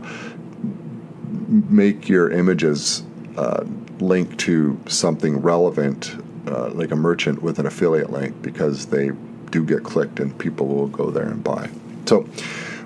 make 1.48 2.08
your 2.08 2.30
images 2.30 3.02
uh, 3.36 3.64
link 4.00 4.38
to 4.38 4.78
something 4.86 5.40
relevant, 5.40 6.16
uh, 6.46 6.70
like 6.70 6.90
a 6.90 6.96
merchant 6.96 7.42
with 7.42 7.58
an 7.58 7.66
affiliate 7.66 8.10
link, 8.10 8.40
because 8.42 8.86
they 8.86 9.10
do 9.50 9.64
get 9.64 9.82
clicked 9.82 10.20
and 10.20 10.36
people 10.38 10.66
will 10.66 10.88
go 10.88 11.10
there 11.10 11.26
and 11.26 11.42
buy. 11.42 11.70
So, 12.06 12.26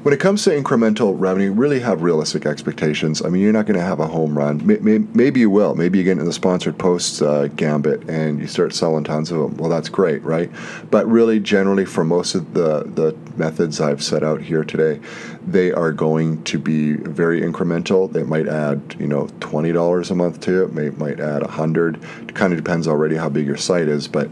when 0.05 0.12
it 0.12 0.21
comes 0.21 0.45
to 0.45 0.51
incremental 0.51 1.14
revenue, 1.19 1.51
really 1.51 1.81
have 1.81 2.03
realistic 2.03 2.45
expectations. 2.45 3.25
I 3.25 3.31
mean, 3.31 3.40
you're 3.40 3.55
not 3.55 3.64
going 3.64 3.79
to 3.79 3.85
have 3.85 4.01
a 4.01 4.07
home 4.07 4.37
run. 4.37 4.61
Maybe 4.62 5.40
you 5.40 5.49
will. 5.49 5.75
Maybe 5.75 5.97
you 5.97 6.05
get 6.05 6.12
into 6.12 6.25
the 6.25 6.33
sponsored 6.35 6.79
posts 6.79 7.23
uh, 7.23 7.49
gambit 7.57 8.07
and 8.07 8.38
you 8.38 8.47
start 8.47 8.75
selling 8.75 9.05
tons 9.05 9.31
of 9.31 9.38
them. 9.38 9.57
Well, 9.57 9.71
that's 9.71 9.88
great, 9.88 10.23
right? 10.23 10.51
But 10.90 11.07
really, 11.07 11.40
generally, 11.40 11.87
for 11.87 12.05
most 12.05 12.35
of 12.35 12.53
the, 12.53 12.83
the 12.83 13.17
methods 13.38 13.81
I've 13.81 14.03
set 14.03 14.23
out 14.23 14.43
here 14.43 14.62
today, 14.62 15.01
they 15.47 15.73
are 15.73 15.90
going 15.90 16.43
to 16.45 16.59
be 16.59 16.97
very 16.97 17.40
incremental. 17.40 18.12
They 18.12 18.25
might 18.25 18.47
add, 18.47 18.97
you 18.99 19.07
know, 19.07 19.29
$20 19.40 20.11
a 20.11 20.14
month 20.14 20.40
to 20.43 20.64
it, 20.64 20.75
may, 20.75 20.90
might 20.90 21.19
add 21.19 21.40
100 21.40 21.97
It 22.29 22.35
kind 22.35 22.53
of 22.53 22.59
depends 22.62 22.87
already 22.87 23.17
how 23.17 23.31
big 23.31 23.47
your 23.47 23.57
site 23.57 23.88
is, 23.88 24.07
but 24.07 24.29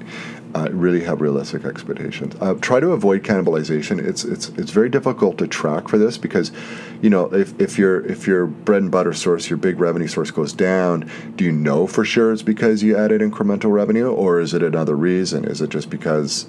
Uh, 0.55 0.69
really 0.71 1.03
have 1.03 1.23
realistic 1.23 1.65
expectations. 1.65 2.35
Uh, 2.39 2.53
try 2.55 2.79
to 2.79 2.91
avoid 2.93 3.23
cannibalization. 3.23 3.99
It's 3.99 4.23
it's 4.23 4.51
it's 4.51 4.71
very 4.71 4.91
difficult 4.91 5.39
to 5.39 5.47
track 5.47 5.89
for 5.89 5.97
this 5.97 6.19
because, 6.19 6.53
you 7.01 7.09
know, 7.09 7.33
if, 7.33 7.59
if 7.59 7.79
your 7.79 8.05
if 8.05 8.27
your 8.27 8.45
bread 8.47 8.83
and 8.83 8.91
butter 8.91 9.15
source, 9.15 9.49
your 9.49 9.57
big 9.57 9.81
revenue 9.81 10.09
source 10.09 10.31
goes 10.31 10.53
down, 10.53 11.11
do 11.37 11.45
you 11.45 11.53
know 11.53 11.87
for 11.87 12.05
sure 12.05 12.35
it's 12.35 12.43
because 12.43 12.83
you 12.83 12.95
added 12.99 13.23
incremental 13.23 13.73
revenue, 13.73 14.11
or 14.11 14.41
is 14.41 14.53
it 14.53 14.63
another 14.63 14.95
reason? 14.95 15.47
Is 15.47 15.63
it 15.63 15.71
just 15.71 15.89
because 15.89 16.47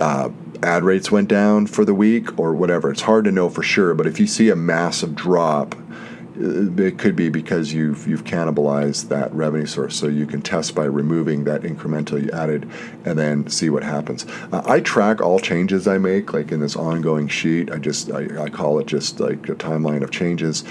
uh, 0.00 0.30
ad 0.62 0.82
rates 0.82 1.12
went 1.12 1.28
down 1.28 1.66
for 1.66 1.84
the 1.84 1.94
week 1.94 2.38
or 2.38 2.54
whatever? 2.54 2.90
It's 2.90 3.02
hard 3.02 3.26
to 3.26 3.32
know 3.32 3.50
for 3.50 3.62
sure. 3.62 3.92
But 3.92 4.06
if 4.06 4.18
you 4.18 4.26
see 4.26 4.48
a 4.48 4.56
massive 4.56 5.14
drop 5.14 5.74
it 6.42 6.98
could 6.98 7.14
be 7.14 7.28
because 7.28 7.72
you've 7.72 8.06
you've 8.06 8.24
cannibalized 8.24 9.08
that 9.08 9.32
revenue 9.32 9.66
source. 9.66 9.96
So 9.96 10.08
you 10.08 10.26
can 10.26 10.42
test 10.42 10.74
by 10.74 10.84
removing 10.84 11.44
that 11.44 11.62
incremental 11.62 12.22
you 12.22 12.30
added, 12.32 12.68
and 13.04 13.18
then 13.18 13.48
see 13.48 13.70
what 13.70 13.84
happens. 13.84 14.26
Uh, 14.50 14.62
I 14.66 14.80
track 14.80 15.20
all 15.20 15.38
changes 15.38 15.86
I 15.86 15.98
make, 15.98 16.32
like 16.32 16.50
in 16.50 16.60
this 16.60 16.74
ongoing 16.74 17.28
sheet. 17.28 17.70
I 17.70 17.78
just 17.78 18.10
I, 18.10 18.44
I, 18.44 18.48
call 18.48 18.78
it 18.80 18.86
just 18.86 19.20
like 19.20 19.48
a 19.48 19.54
timeline 19.54 20.02
of 20.02 20.10
changes, 20.10 20.64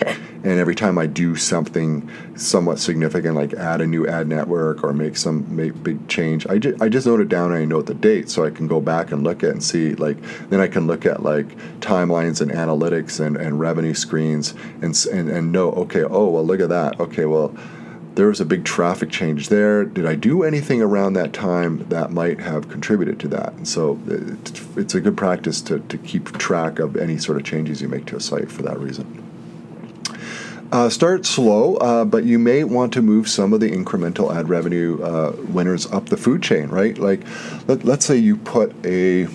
and 0.44 0.60
every 0.60 0.76
time 0.76 0.98
I 0.98 1.08
do 1.08 1.36
something 1.36 2.10
somewhat 2.36 2.80
significant, 2.80 3.36
like 3.36 3.54
add 3.54 3.80
a 3.82 3.88
new 3.88 4.06
ad 4.08 4.28
network 4.28 4.84
or 4.84 4.94
make 4.94 5.16
some 5.16 5.56
make 5.56 5.82
big 5.84 6.08
change, 6.10 6.46
I 6.48 6.58
just 6.58 6.82
I 6.82 6.90
just 6.90 7.08
note 7.08 7.22
it 7.22 7.30
down 7.30 7.54
and 7.54 7.62
I 7.62 7.66
note 7.66 7.86
the 7.86 7.94
date, 7.94 8.30
so 8.30 8.44
I 8.44 8.50
can 8.50 8.68
go 8.68 8.82
back 8.82 9.12
and 9.12 9.24
look 9.24 9.44
at 9.44 9.52
and 9.52 9.64
see 9.64 9.96
like 9.96 10.18
then 10.50 10.60
I 10.60 10.68
can 10.68 10.88
look 10.88 11.06
at 11.06 11.24
like 11.24 11.48
timelines 11.80 12.42
and 12.42 12.52
analytics 12.52 13.20
and, 13.20 13.38
and 13.38 13.60
revenue 13.60 13.94
screens 13.94 14.54
and 14.82 14.96
and 15.12 15.30
and 15.30 15.52
know, 15.62 15.71
okay, 15.84 16.04
oh, 16.04 16.30
well, 16.30 16.45
look 16.45 16.60
at 16.60 16.69
that. 16.69 17.00
Okay, 17.00 17.26
well, 17.26 17.56
there 18.15 18.28
was 18.28 18.41
a 18.41 18.45
big 18.45 18.65
traffic 18.65 19.10
change 19.10 19.50
there. 19.50 19.86
Did 19.86 20.06
I 20.06 20.15
do 20.15 20.43
anything 20.43 20.82
around 20.82 21.13
that 21.13 21.32
time 21.32 21.88
that 21.89 22.12
might 22.12 22.41
have 22.41 22.67
contributed 22.69 23.19
to 23.21 23.28
that? 23.30 23.54
And 23.54 23.67
so 23.67 24.00
it's 24.76 24.95
a 24.95 25.00
good 25.00 25.15
practice 25.15 25.62
to, 25.63 25.80
to 25.80 25.97
keep 25.97 26.38
track 26.38 26.80
of 26.80 26.97
any 26.97 27.17
sort 27.17 27.38
of 27.38 27.45
changes 27.45 27.82
you 27.82 27.88
make 27.88 28.06
to 28.08 28.17
a 28.17 28.19
site 28.19 28.52
for 28.52 28.63
that 28.63 28.80
reason. 28.80 29.17
Uh, 30.74 30.89
start 30.89 31.26
slow, 31.26 31.76
uh, 31.78 32.06
but 32.06 32.24
you 32.24 32.39
may 32.39 32.63
want 32.63 32.93
to 32.93 33.02
move 33.02 33.28
some 33.28 33.52
of 33.52 33.60
the 33.60 33.69
incremental 33.69 34.34
ad 34.34 34.47
revenue 34.47 35.02
uh, 35.04 35.36
winners 35.50 35.86
up 35.91 36.08
the 36.08 36.15
food 36.15 36.41
chain, 36.41 36.69
right? 36.69 36.97
Like, 36.97 37.21
let, 37.67 37.84
let's 37.84 38.06
say 38.06 38.15
you 38.15 38.38
put 38.38 38.74
a 38.86 39.28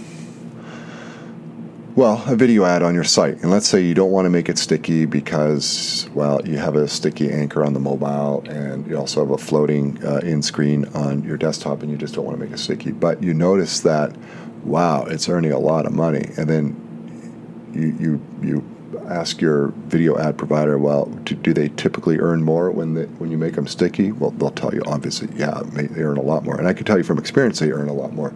well, 1.96 2.22
a 2.26 2.36
video 2.36 2.66
ad 2.66 2.82
on 2.82 2.94
your 2.94 3.04
site. 3.04 3.40
And 3.40 3.50
let's 3.50 3.66
say 3.66 3.80
you 3.80 3.94
don't 3.94 4.10
want 4.10 4.26
to 4.26 4.30
make 4.30 4.50
it 4.50 4.58
sticky 4.58 5.06
because, 5.06 6.10
well, 6.12 6.46
you 6.46 6.58
have 6.58 6.76
a 6.76 6.86
sticky 6.86 7.32
anchor 7.32 7.64
on 7.64 7.72
the 7.72 7.80
mobile 7.80 8.44
and 8.50 8.86
you 8.86 8.98
also 8.98 9.20
have 9.20 9.30
a 9.30 9.38
floating 9.38 10.04
uh, 10.04 10.18
in 10.18 10.42
screen 10.42 10.84
on 10.94 11.22
your 11.22 11.38
desktop 11.38 11.80
and 11.80 11.90
you 11.90 11.96
just 11.96 12.14
don't 12.14 12.26
want 12.26 12.38
to 12.38 12.44
make 12.44 12.52
it 12.52 12.58
sticky. 12.58 12.92
But 12.92 13.22
you 13.22 13.32
notice 13.32 13.80
that, 13.80 14.14
wow, 14.62 15.04
it's 15.04 15.26
earning 15.26 15.52
a 15.52 15.58
lot 15.58 15.86
of 15.86 15.92
money. 15.92 16.28
And 16.36 16.50
then 16.50 17.72
you, 17.72 17.96
you, 17.98 18.46
you 18.46 19.00
ask 19.08 19.40
your 19.40 19.68
video 19.86 20.18
ad 20.18 20.36
provider, 20.36 20.76
well, 20.76 21.06
do, 21.24 21.34
do 21.34 21.54
they 21.54 21.70
typically 21.70 22.18
earn 22.18 22.42
more 22.42 22.70
when 22.70 22.92
they, 22.92 23.04
when 23.04 23.30
you 23.30 23.38
make 23.38 23.54
them 23.54 23.66
sticky? 23.66 24.12
Well, 24.12 24.32
they'll 24.32 24.50
tell 24.50 24.74
you, 24.74 24.82
obviously, 24.86 25.28
yeah, 25.34 25.62
they 25.64 25.88
earn 26.02 26.18
a 26.18 26.22
lot 26.22 26.44
more. 26.44 26.58
And 26.58 26.68
I 26.68 26.74
can 26.74 26.84
tell 26.84 26.98
you 26.98 27.04
from 27.04 27.18
experience, 27.18 27.58
they 27.58 27.72
earn 27.72 27.88
a 27.88 27.94
lot 27.94 28.12
more. 28.12 28.34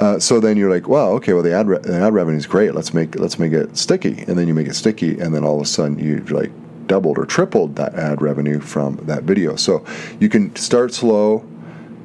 Uh, 0.00 0.18
so 0.18 0.38
then 0.38 0.56
you're 0.56 0.70
like, 0.70 0.88
well, 0.88 1.12
okay, 1.14 1.32
well 1.32 1.42
the 1.42 1.52
ad 1.52 1.66
re- 1.66 1.78
the 1.78 1.98
ad 1.98 2.14
revenue 2.14 2.38
is 2.38 2.46
great. 2.46 2.74
Let's 2.74 2.94
make 2.94 3.18
let's 3.18 3.38
make 3.38 3.52
it 3.52 3.76
sticky, 3.76 4.24
and 4.28 4.38
then 4.38 4.46
you 4.46 4.54
make 4.54 4.68
it 4.68 4.74
sticky, 4.74 5.18
and 5.18 5.34
then 5.34 5.44
all 5.44 5.56
of 5.56 5.62
a 5.62 5.66
sudden 5.66 5.98
you 5.98 6.18
like 6.26 6.52
doubled 6.86 7.18
or 7.18 7.26
tripled 7.26 7.76
that 7.76 7.94
ad 7.94 8.22
revenue 8.22 8.60
from 8.60 8.96
that 9.06 9.24
video. 9.24 9.56
So 9.56 9.84
you 10.20 10.28
can 10.28 10.54
start 10.56 10.94
slow, 10.94 11.44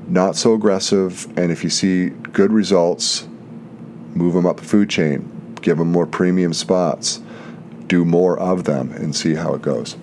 not 0.08 0.36
so 0.36 0.54
aggressive, 0.54 1.26
and 1.38 1.52
if 1.52 1.64
you 1.64 1.70
see 1.70 2.10
good 2.10 2.52
results, 2.52 3.28
move 4.14 4.34
them 4.34 4.46
up 4.46 4.58
the 4.58 4.64
food 4.64 4.90
chain, 4.90 5.56
give 5.62 5.78
them 5.78 5.92
more 5.92 6.08
premium 6.08 6.54
spots, 6.54 7.22
do 7.88 8.04
more 8.04 8.38
of 8.40 8.64
them, 8.64 8.92
and 8.92 9.16
see 9.16 9.36
how 9.36 9.54
it 9.54 9.62
goes 9.62 9.96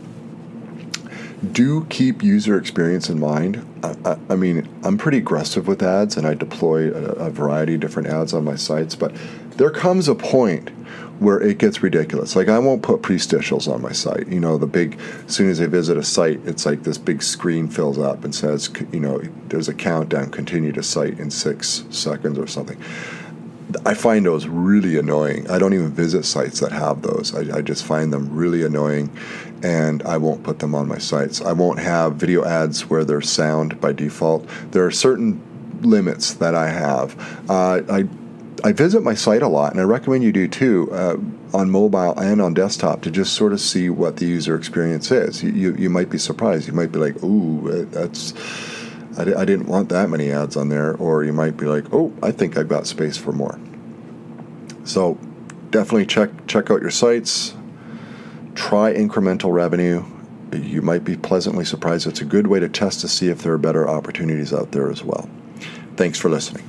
do 1.40 1.84
keep 1.86 2.22
user 2.22 2.58
experience 2.58 3.08
in 3.08 3.18
mind. 3.18 3.66
I, 3.82 3.96
I, 4.04 4.18
I, 4.30 4.36
mean, 4.36 4.68
I'm 4.84 4.98
pretty 4.98 5.18
aggressive 5.18 5.66
with 5.66 5.82
ads 5.82 6.16
and 6.16 6.26
I 6.26 6.34
deploy 6.34 6.90
a, 6.90 7.26
a, 7.26 7.30
variety 7.30 7.74
of 7.74 7.80
different 7.80 8.08
ads 8.08 8.34
on 8.34 8.44
my 8.44 8.56
sites, 8.56 8.94
but 8.94 9.14
there 9.56 9.70
comes 9.70 10.08
a 10.08 10.14
point 10.14 10.70
where 11.18 11.40
it 11.40 11.58
gets 11.58 11.82
ridiculous. 11.82 12.34
Like, 12.34 12.48
I 12.48 12.58
won't 12.58 12.82
put 12.82 13.02
prestitials 13.02 13.72
on 13.72 13.82
my 13.82 13.92
site. 13.92 14.28
You 14.28 14.40
know, 14.40 14.56
the 14.56 14.66
big, 14.66 14.98
as 15.26 15.34
soon 15.34 15.50
as 15.50 15.58
they 15.58 15.66
visit 15.66 15.96
a 15.98 16.02
site, 16.02 16.40
it's 16.46 16.64
like 16.64 16.82
this 16.82 16.96
big 16.98 17.22
screen 17.22 17.68
fills 17.68 17.98
up 17.98 18.24
and 18.24 18.34
says, 18.34 18.70
you 18.90 19.00
know, 19.00 19.20
there's 19.48 19.68
a 19.68 19.74
countdown, 19.74 20.30
continue 20.30 20.72
to 20.72 20.82
site 20.82 21.18
in 21.18 21.30
six 21.30 21.84
seconds 21.90 22.38
or 22.38 22.46
something. 22.46 22.82
I 23.84 23.94
find 23.94 24.26
those 24.26 24.46
really 24.46 24.98
annoying. 24.98 25.50
I 25.50 25.58
don't 25.58 25.74
even 25.74 25.90
visit 25.90 26.24
sites 26.24 26.60
that 26.60 26.72
have 26.72 27.02
those. 27.02 27.34
I, 27.34 27.58
I, 27.58 27.62
just 27.62 27.84
find 27.84 28.12
them 28.12 28.34
really 28.34 28.64
annoying, 28.64 29.10
and 29.62 30.02
I 30.02 30.16
won't 30.16 30.42
put 30.42 30.58
them 30.58 30.74
on 30.74 30.88
my 30.88 30.98
sites. 30.98 31.40
I 31.40 31.52
won't 31.52 31.78
have 31.78 32.16
video 32.16 32.44
ads 32.44 32.88
where 32.88 33.04
there's 33.04 33.28
sound 33.28 33.80
by 33.80 33.92
default. 33.92 34.48
There 34.70 34.84
are 34.86 34.90
certain 34.90 35.42
limits 35.82 36.34
that 36.34 36.54
I 36.54 36.70
have. 36.70 37.18
Uh, 37.50 37.82
I 37.90 38.08
I 38.62 38.72
visit 38.72 39.02
my 39.02 39.14
site 39.14 39.42
a 39.42 39.48
lot, 39.48 39.72
and 39.72 39.80
I 39.80 39.84
recommend 39.84 40.22
you 40.22 40.32
do 40.32 40.46
too, 40.48 40.90
uh, 40.92 41.16
on 41.54 41.70
mobile 41.70 42.18
and 42.18 42.40
on 42.42 42.54
desktop, 42.54 43.02
to 43.02 43.10
just 43.10 43.32
sort 43.32 43.52
of 43.52 43.60
see 43.60 43.88
what 43.88 44.16
the 44.16 44.26
user 44.26 44.54
experience 44.54 45.10
is. 45.10 45.42
You, 45.42 45.50
you, 45.50 45.74
you 45.76 45.90
might 45.90 46.10
be 46.10 46.18
surprised. 46.18 46.66
You 46.66 46.74
might 46.74 46.92
be 46.92 46.98
like, 46.98 47.22
"Ooh, 47.22 47.86
that's." 47.86 48.34
I, 49.16 49.22
I 49.34 49.44
didn't 49.44 49.66
want 49.66 49.88
that 49.88 50.08
many 50.08 50.30
ads 50.30 50.56
on 50.56 50.68
there, 50.68 50.94
or 50.96 51.24
you 51.24 51.32
might 51.32 51.56
be 51.56 51.66
like, 51.66 51.92
oh, 51.92 52.12
I 52.22 52.32
think 52.32 52.56
I've 52.56 52.68
got 52.68 52.86
space 52.86 53.16
for 53.16 53.32
more. 53.32 53.58
So 54.84 55.18
definitely 55.70 56.06
check 56.06 56.30
check 56.46 56.70
out 56.70 56.80
your 56.80 56.90
sites. 56.90 57.54
Try 58.54 58.92
incremental 58.92 59.52
revenue. 59.52 60.04
You 60.52 60.82
might 60.82 61.04
be 61.04 61.16
pleasantly 61.16 61.64
surprised. 61.64 62.06
It's 62.06 62.20
a 62.20 62.24
good 62.24 62.48
way 62.48 62.58
to 62.58 62.68
test 62.68 63.00
to 63.02 63.08
see 63.08 63.28
if 63.28 63.42
there 63.42 63.52
are 63.52 63.58
better 63.58 63.88
opportunities 63.88 64.52
out 64.52 64.72
there 64.72 64.90
as 64.90 65.04
well. 65.04 65.28
Thanks 65.96 66.18
for 66.18 66.28
listening. 66.28 66.64